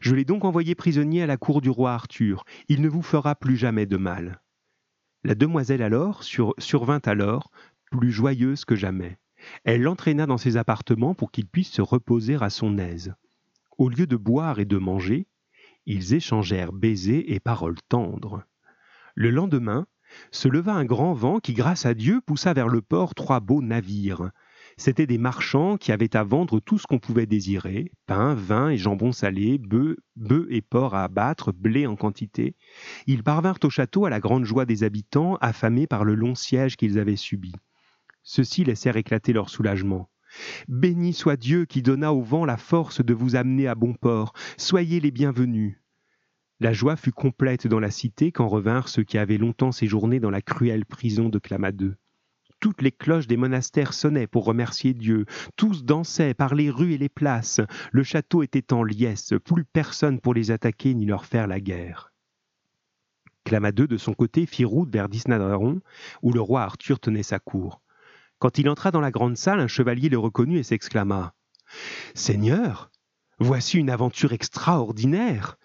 [0.00, 2.44] Je l'ai donc envoyé prisonnier à la cour du roi Arthur.
[2.68, 4.40] Il ne vous fera plus jamais de mal.
[5.22, 7.50] La demoiselle alors survint alors,
[7.90, 9.18] plus joyeuse que jamais.
[9.64, 13.14] Elle l'entraîna dans ses appartements pour qu'il puisse se reposer à son aise.
[13.78, 15.26] Au lieu de boire et de manger,
[15.86, 18.42] ils échangèrent baisers et paroles tendres.
[19.14, 19.86] Le lendemain,
[20.30, 23.62] se leva un grand vent qui, grâce à Dieu, poussa vers le port trois beaux
[23.62, 24.30] navires.
[24.76, 28.76] C'étaient des marchands qui avaient à vendre tout ce qu'on pouvait désirer pain, vin et
[28.76, 32.56] jambon salé, bœufs, bœufs et porcs à abattre, blé en quantité.
[33.06, 36.76] Ils parvinrent au château à la grande joie des habitants, affamés par le long siège
[36.76, 37.52] qu'ils avaient subi.
[38.28, 40.10] Ceux-ci laissèrent éclater leur soulagement.
[40.66, 44.32] Béni soit Dieu qui donna au vent la force de vous amener à bon port.
[44.56, 45.80] Soyez les bienvenus.
[46.58, 50.30] La joie fut complète dans la cité quand revinrent ceux qui avaient longtemps séjourné dans
[50.30, 51.98] la cruelle prison de Clamadeux.
[52.58, 55.24] Toutes les cloches des monastères sonnaient pour remercier Dieu.
[55.54, 57.60] Tous dansaient par les rues et les places.
[57.92, 62.12] Le château était en liesse, plus personne pour les attaquer ni leur faire la guerre.
[63.44, 65.80] Clamadeux, de son côté, fit route vers Disnadaron,
[66.22, 67.80] où le roi Arthur tenait sa cour.
[68.38, 71.34] Quand il entra dans la grande salle, un chevalier le reconnut et s'exclama
[72.14, 72.90] Seigneur,
[73.38, 75.56] voici une aventure extraordinaire.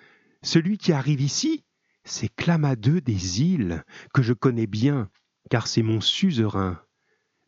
[0.41, 1.63] Celui qui arrive ici,
[2.03, 5.09] c'est Clamadeux des îles, que je connais bien,
[5.49, 6.81] car c'est mon suzerain.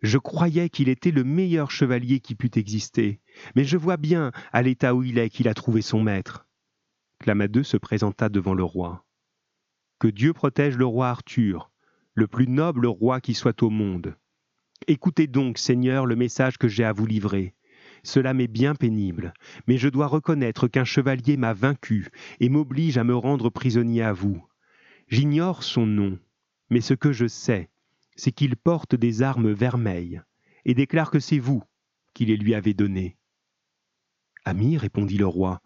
[0.01, 3.21] Je croyais qu'il était le meilleur chevalier qui pût exister,
[3.55, 6.45] mais je vois bien, à l'état où il est, qu'il a trouvé son maître.
[7.19, 9.05] Clamadeux se présenta devant le roi.
[9.99, 11.71] Que Dieu protège le roi Arthur,
[12.13, 14.17] le plus noble roi qui soit au monde.
[14.87, 17.53] Écoutez donc, Seigneur, le message que j'ai à vous livrer.
[18.03, 19.33] Cela m'est bien pénible,
[19.65, 22.09] mais je dois reconnaître qu'un chevalier m'a vaincu
[22.41, 24.45] et m'oblige à me rendre prisonnier à vous.
[25.07, 26.19] J'ignore son nom,
[26.69, 27.69] mais ce que je sais,
[28.17, 30.21] c'est qu'il porte des armes vermeilles,
[30.65, 31.63] et déclare que c'est vous
[32.13, 33.15] qui les lui avez données.
[34.43, 35.61] Ami, répondit le roi,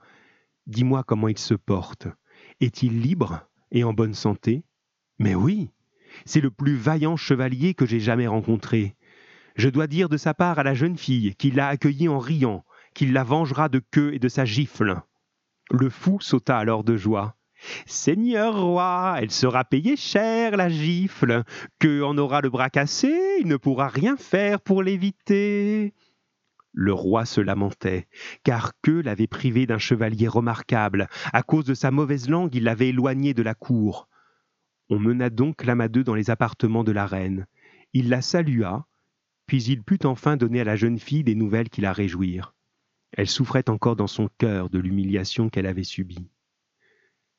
[0.67, 2.07] dis-moi comment il se porte.
[2.61, 4.63] Est-il libre et en bonne santé?
[5.17, 5.71] Mais oui,
[6.25, 8.95] c'est le plus vaillant chevalier que j'ai jamais rencontré.
[9.57, 12.63] Je dois dire de sa part à la jeune fille qu'il l'a accueillie en riant,
[12.93, 15.01] qu'il la vengera de queue et de sa gifle.
[15.71, 17.35] Le fou sauta alors de joie.
[17.87, 21.43] Seigneur roi, elle sera payée cher, la gifle.
[21.79, 25.95] Que en aura le bras cassé, il ne pourra rien faire pour l'éviter.
[26.71, 28.07] Le roi se lamentait,
[28.43, 31.09] car que l'avait privé d'un chevalier remarquable.
[31.33, 34.07] À cause de sa mauvaise langue, il l'avait éloigné de la cour.
[34.89, 37.47] On mena donc Clamadeux dans les appartements de la reine.
[37.93, 38.85] Il la salua,
[39.47, 42.53] puis il put enfin donner à la jeune fille des nouvelles qui la réjouirent.
[43.13, 46.29] Elle souffrait encore dans son cœur de l'humiliation qu'elle avait subie.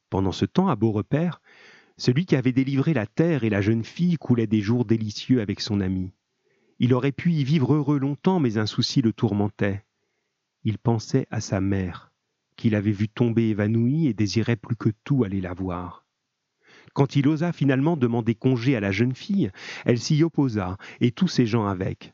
[0.09, 1.43] Pendant ce temps, à Beaurepaire,
[1.99, 5.61] celui qui avait délivré la terre et la jeune fille coulait des jours délicieux avec
[5.61, 6.13] son ami.
[6.79, 9.85] Il aurait pu y vivre heureux longtemps, mais un souci le tourmentait.
[10.65, 12.13] Il pensait à sa mère,
[12.57, 16.07] qu'il avait vue tomber évanouie et désirait plus que tout aller la voir.
[16.99, 19.53] Quand il osa finalement demander congé à la jeune fille,
[19.85, 22.13] elle s'y opposa, et tous ses gens avec.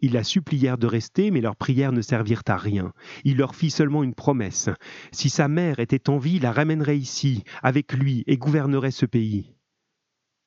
[0.00, 2.92] Ils la supplièrent de rester, mais leurs prières ne servirent à rien.
[3.22, 4.70] Il leur fit seulement une promesse.
[5.12, 9.54] Si sa mère était en vie, la ramènerait ici, avec lui, et gouvernerait ce pays.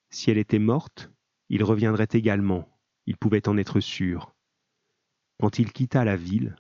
[0.10, 1.10] Si elle était morte,
[1.48, 2.68] il reviendrait également.
[3.06, 4.36] Il pouvait en être sûr.
[5.40, 6.58] Quand il quitta la ville,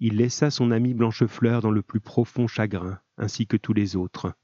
[0.00, 4.34] il laissa son ami Blanchefleur dans le plus profond chagrin, ainsi que tous les autres.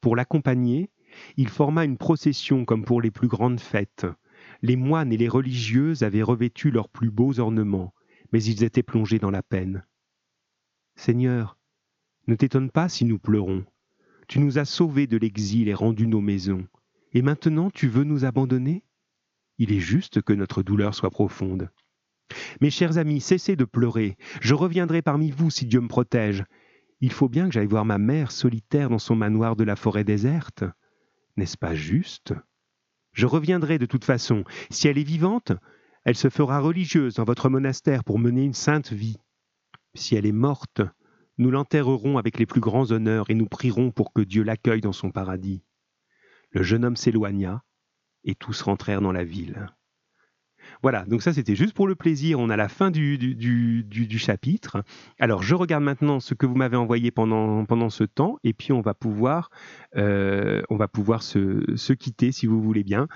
[0.00, 0.90] Pour l'accompagner,
[1.36, 4.06] il forma une procession comme pour les plus grandes fêtes.
[4.62, 7.94] Les moines et les religieuses avaient revêtu leurs plus beaux ornements,
[8.32, 9.84] mais ils étaient plongés dans la peine.
[10.96, 11.56] Seigneur,
[12.26, 13.64] ne t'étonne pas si nous pleurons.
[14.28, 16.66] Tu nous as sauvés de l'exil et rendu nos maisons.
[17.12, 18.84] Et maintenant tu veux nous abandonner?
[19.58, 21.70] Il est juste que notre douleur soit profonde.
[22.60, 24.16] Mes chers amis, cessez de pleurer.
[24.40, 26.44] Je reviendrai parmi vous si Dieu me protège.
[27.00, 30.04] Il faut bien que j'aille voir ma mère solitaire dans son manoir de la forêt
[30.04, 30.64] déserte.
[31.36, 32.34] N'est-ce pas juste?
[33.12, 34.44] Je reviendrai de toute façon.
[34.70, 35.52] Si elle est vivante,
[36.04, 39.18] elle se fera religieuse dans votre monastère pour mener une sainte vie.
[39.94, 40.82] Si elle est morte,
[41.38, 44.92] nous l'enterrerons avec les plus grands honneurs et nous prierons pour que Dieu l'accueille dans
[44.92, 45.62] son paradis.
[46.50, 47.64] Le jeune homme s'éloigna,
[48.24, 49.66] et tous rentrèrent dans la ville.
[50.82, 54.82] Voilà, donc ça c'était juste pour le plaisir, on a la fin du, du, chapitre.
[55.18, 58.72] Alors je regarde maintenant ce que vous m'avez envoyé pendant, pendant ce temps, et puis
[58.72, 59.50] on va pouvoir,
[59.96, 63.08] euh, on va pouvoir se, se, quitter si vous voulez bien.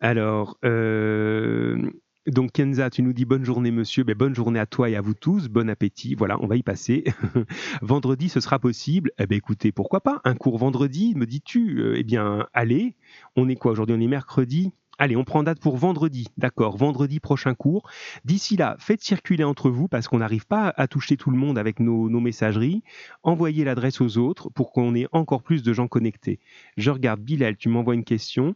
[0.00, 1.90] Alors, euh,
[2.26, 5.02] donc Kenza, tu nous dis bonne journée monsieur, ben, bonne journée à toi et à
[5.02, 7.04] vous tous, bon appétit, voilà, on va y passer.
[7.82, 9.10] vendredi, ce sera possible.
[9.18, 10.22] Eh bien écoutez, pourquoi pas?
[10.24, 11.80] Un cours vendredi, me dis-tu?
[11.80, 12.96] Euh, Eh bien allez,
[13.36, 13.72] on est quoi?
[13.72, 17.88] Aujourd'hui On est mercredi Allez, on prend date pour vendredi, d'accord, vendredi prochain cours.
[18.24, 21.58] D'ici là, faites circuler entre vous parce qu'on n'arrive pas à toucher tout le monde
[21.58, 22.82] avec nos, messageries.
[23.22, 26.38] Envoyez l'adresse aux autres pour qu'on ait encore plus de gens connectés.
[26.76, 28.54] Je regarde Bilal, tu m'envoies une question.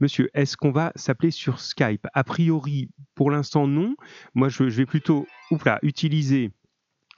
[0.00, 2.06] Monsieur, est-ce qu'on va s'appeler sur Skype?
[2.14, 3.94] A priori, pour l'instant, non.
[4.34, 5.26] Moi, je, vais plutôt
[5.82, 6.50] utiliser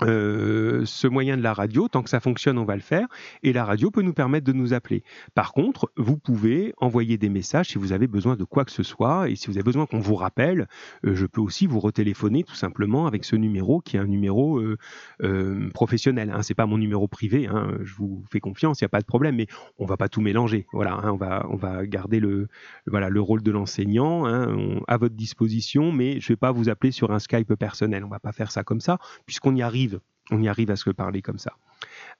[0.03, 3.09] euh, ce moyen de la radio, tant que ça fonctionne, on va le faire,
[3.43, 5.03] et la radio peut nous permettre de nous appeler.
[5.35, 8.83] Par contre, vous pouvez envoyer des messages si vous avez besoin de quoi que ce
[8.83, 10.69] soit, et si vous avez besoin qu'on vous rappelle,
[11.05, 14.61] euh, je peux aussi vous retéléphoner tout simplement avec ce numéro qui est un numéro
[14.61, 16.31] euh, professionnel.
[16.31, 16.43] Hein.
[16.43, 17.73] C'est pas mon numéro privé, hein.
[17.83, 19.47] je vous fais confiance, il n'y a pas de problème, mais
[19.79, 20.67] on va pas tout mélanger.
[20.73, 21.13] Voilà, hein.
[21.13, 22.49] on va on va garder le
[22.87, 26.93] voilà le rôle de l'enseignant hein, à votre disposition, mais je vais pas vous appeler
[26.93, 28.05] sur un Skype personnel.
[28.05, 29.88] On va pas faire ça comme ça, puisqu'on y arrive
[30.31, 31.53] on y arrive à se parler comme ça.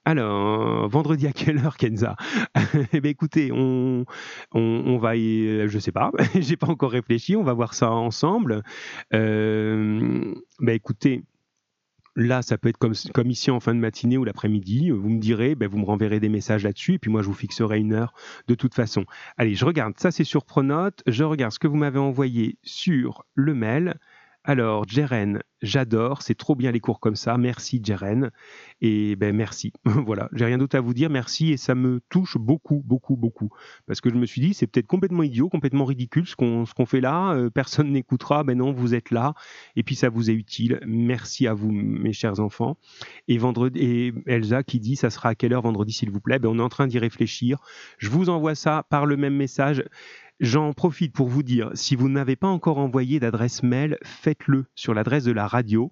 [0.05, 2.15] Alors, vendredi à quelle heure, Kenza?
[2.93, 4.05] Eh bien, écoutez, on,
[4.53, 8.63] on, va y, je sais pas, j'ai pas encore réfléchi, on va voir ça ensemble.
[9.13, 11.23] Euh, ben, écoutez,
[12.15, 14.89] là, ça peut être comme, comme ici en fin de matinée ou l'après-midi.
[14.91, 17.33] Vous me direz, ben, vous me renverrez des messages là-dessus, et puis moi, je vous
[17.33, 18.13] fixerai une heure
[18.47, 19.05] de toute façon.
[19.37, 23.25] Allez, je regarde, ça c'est sur Pronote, je regarde ce que vous m'avez envoyé sur
[23.35, 23.95] le mail.
[24.43, 27.37] Alors, Jeren, j'adore, c'est trop bien les cours comme ça.
[27.37, 28.31] Merci, Jeren.
[28.81, 29.73] Et ben merci.
[29.85, 31.09] voilà, j'ai rien d'autre à vous dire.
[31.09, 33.49] Merci et ça me touche beaucoup, beaucoup, beaucoup.
[33.87, 36.85] Parce que je me suis dit, c'est peut-être complètement idiot, complètement ridicule ce qu'on qu'on
[36.85, 37.33] fait là.
[37.33, 38.43] Euh, personne n'écoutera.
[38.43, 39.33] Ben non, vous êtes là.
[39.75, 40.79] Et puis ça vous est utile.
[40.85, 42.77] Merci à vous, mes chers enfants.
[43.27, 46.39] Et vendredi, Elsa qui dit, ça sera à quelle heure vendredi, s'il vous plaît?
[46.39, 47.59] Ben on est en train d'y réfléchir.
[47.97, 49.83] Je vous envoie ça par le même message.
[50.39, 54.93] J'en profite pour vous dire, si vous n'avez pas encore envoyé d'adresse mail, faites-le sur
[54.93, 55.91] l'adresse de la radio,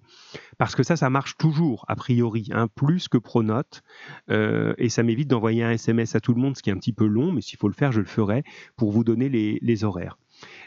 [0.56, 3.82] parce que ça, ça marche toujours, a priori, hein, plus que Pronote,
[4.30, 6.78] euh, et ça m'évite d'envoyer un SMS à tout le monde, ce qui est un
[6.78, 8.44] petit peu long, mais s'il faut le faire, je le ferai,
[8.76, 10.18] pour vous donner les, horaires.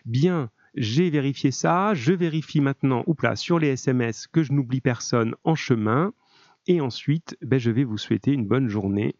[0.06, 5.36] Bien, j'ai vérifié ça, je vérifie maintenant, là, sur les SMS, que je n'oublie personne
[5.44, 6.14] en chemin,
[6.68, 9.16] et ensuite, ben, je vais vous souhaiter une bonne journée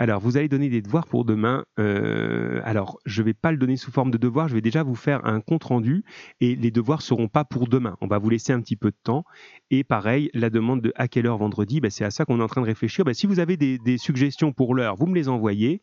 [0.00, 1.66] alors, vous allez donner des devoirs pour demain.
[1.78, 4.82] Euh, alors, je ne vais pas le donner sous forme de devoir, je vais déjà
[4.82, 6.04] vous faire un compte rendu
[6.40, 7.98] et les devoirs ne seront pas pour demain.
[8.00, 9.26] On va vous laisser un petit peu de temps.
[9.70, 12.42] Et pareil, la demande de à quelle heure vendredi, ben, c'est à ça qu'on est
[12.42, 13.04] en train de réfléchir.
[13.04, 15.82] Ben, si vous avez des, suggestions pour l'heure, vous me les envoyez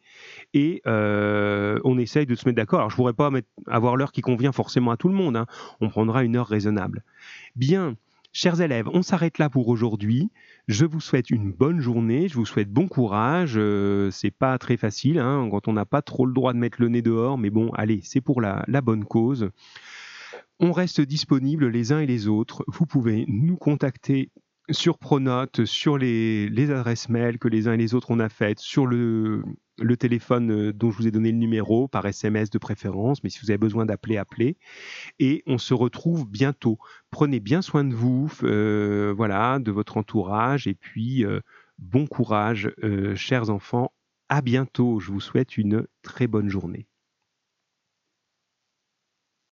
[0.55, 2.80] et euh, on essaye de se mettre d'accord.
[2.80, 3.30] Alors, je ne pourrais pas
[3.68, 5.38] avoir l'heure qui convient forcément à tout le monde.
[5.38, 5.45] Hein.
[5.80, 7.03] On prendra une heure raisonnable.
[7.55, 7.95] Bien.
[8.40, 10.30] Chers élèves, on s'arrête là pour aujourd'hui.
[10.68, 13.56] Je vous souhaite une bonne journée, je vous souhaite bon courage.
[13.58, 16.80] Euh, c'est pas très facile hein, quand on n'a pas trop le droit de mettre
[16.80, 19.50] le nez dehors, mais bon, allez, c'est pour la, bonne cause.
[20.60, 22.64] On reste disponibles les uns et les autres.
[22.68, 24.30] Vous pouvez nous contacter
[24.70, 28.30] sur Pronote, sur les, les, adresses mail que les uns et les autres on a
[28.30, 29.42] faites, sur le,
[29.80, 33.30] le téléphone euh, dont je vous ai donné le numéro, par SMS de préférence, mais
[33.30, 34.57] si vous avez besoin d'appeler, appelez.
[35.19, 36.78] Et on se retrouve bientôt.
[37.11, 41.41] Prenez bien soin de vous, euh, voilà, de votre entourage, et puis euh,
[41.78, 42.71] bon courage,
[43.15, 43.91] chers enfants.
[44.30, 44.99] À bientôt.
[44.99, 46.87] Je vous souhaite une très bonne journée.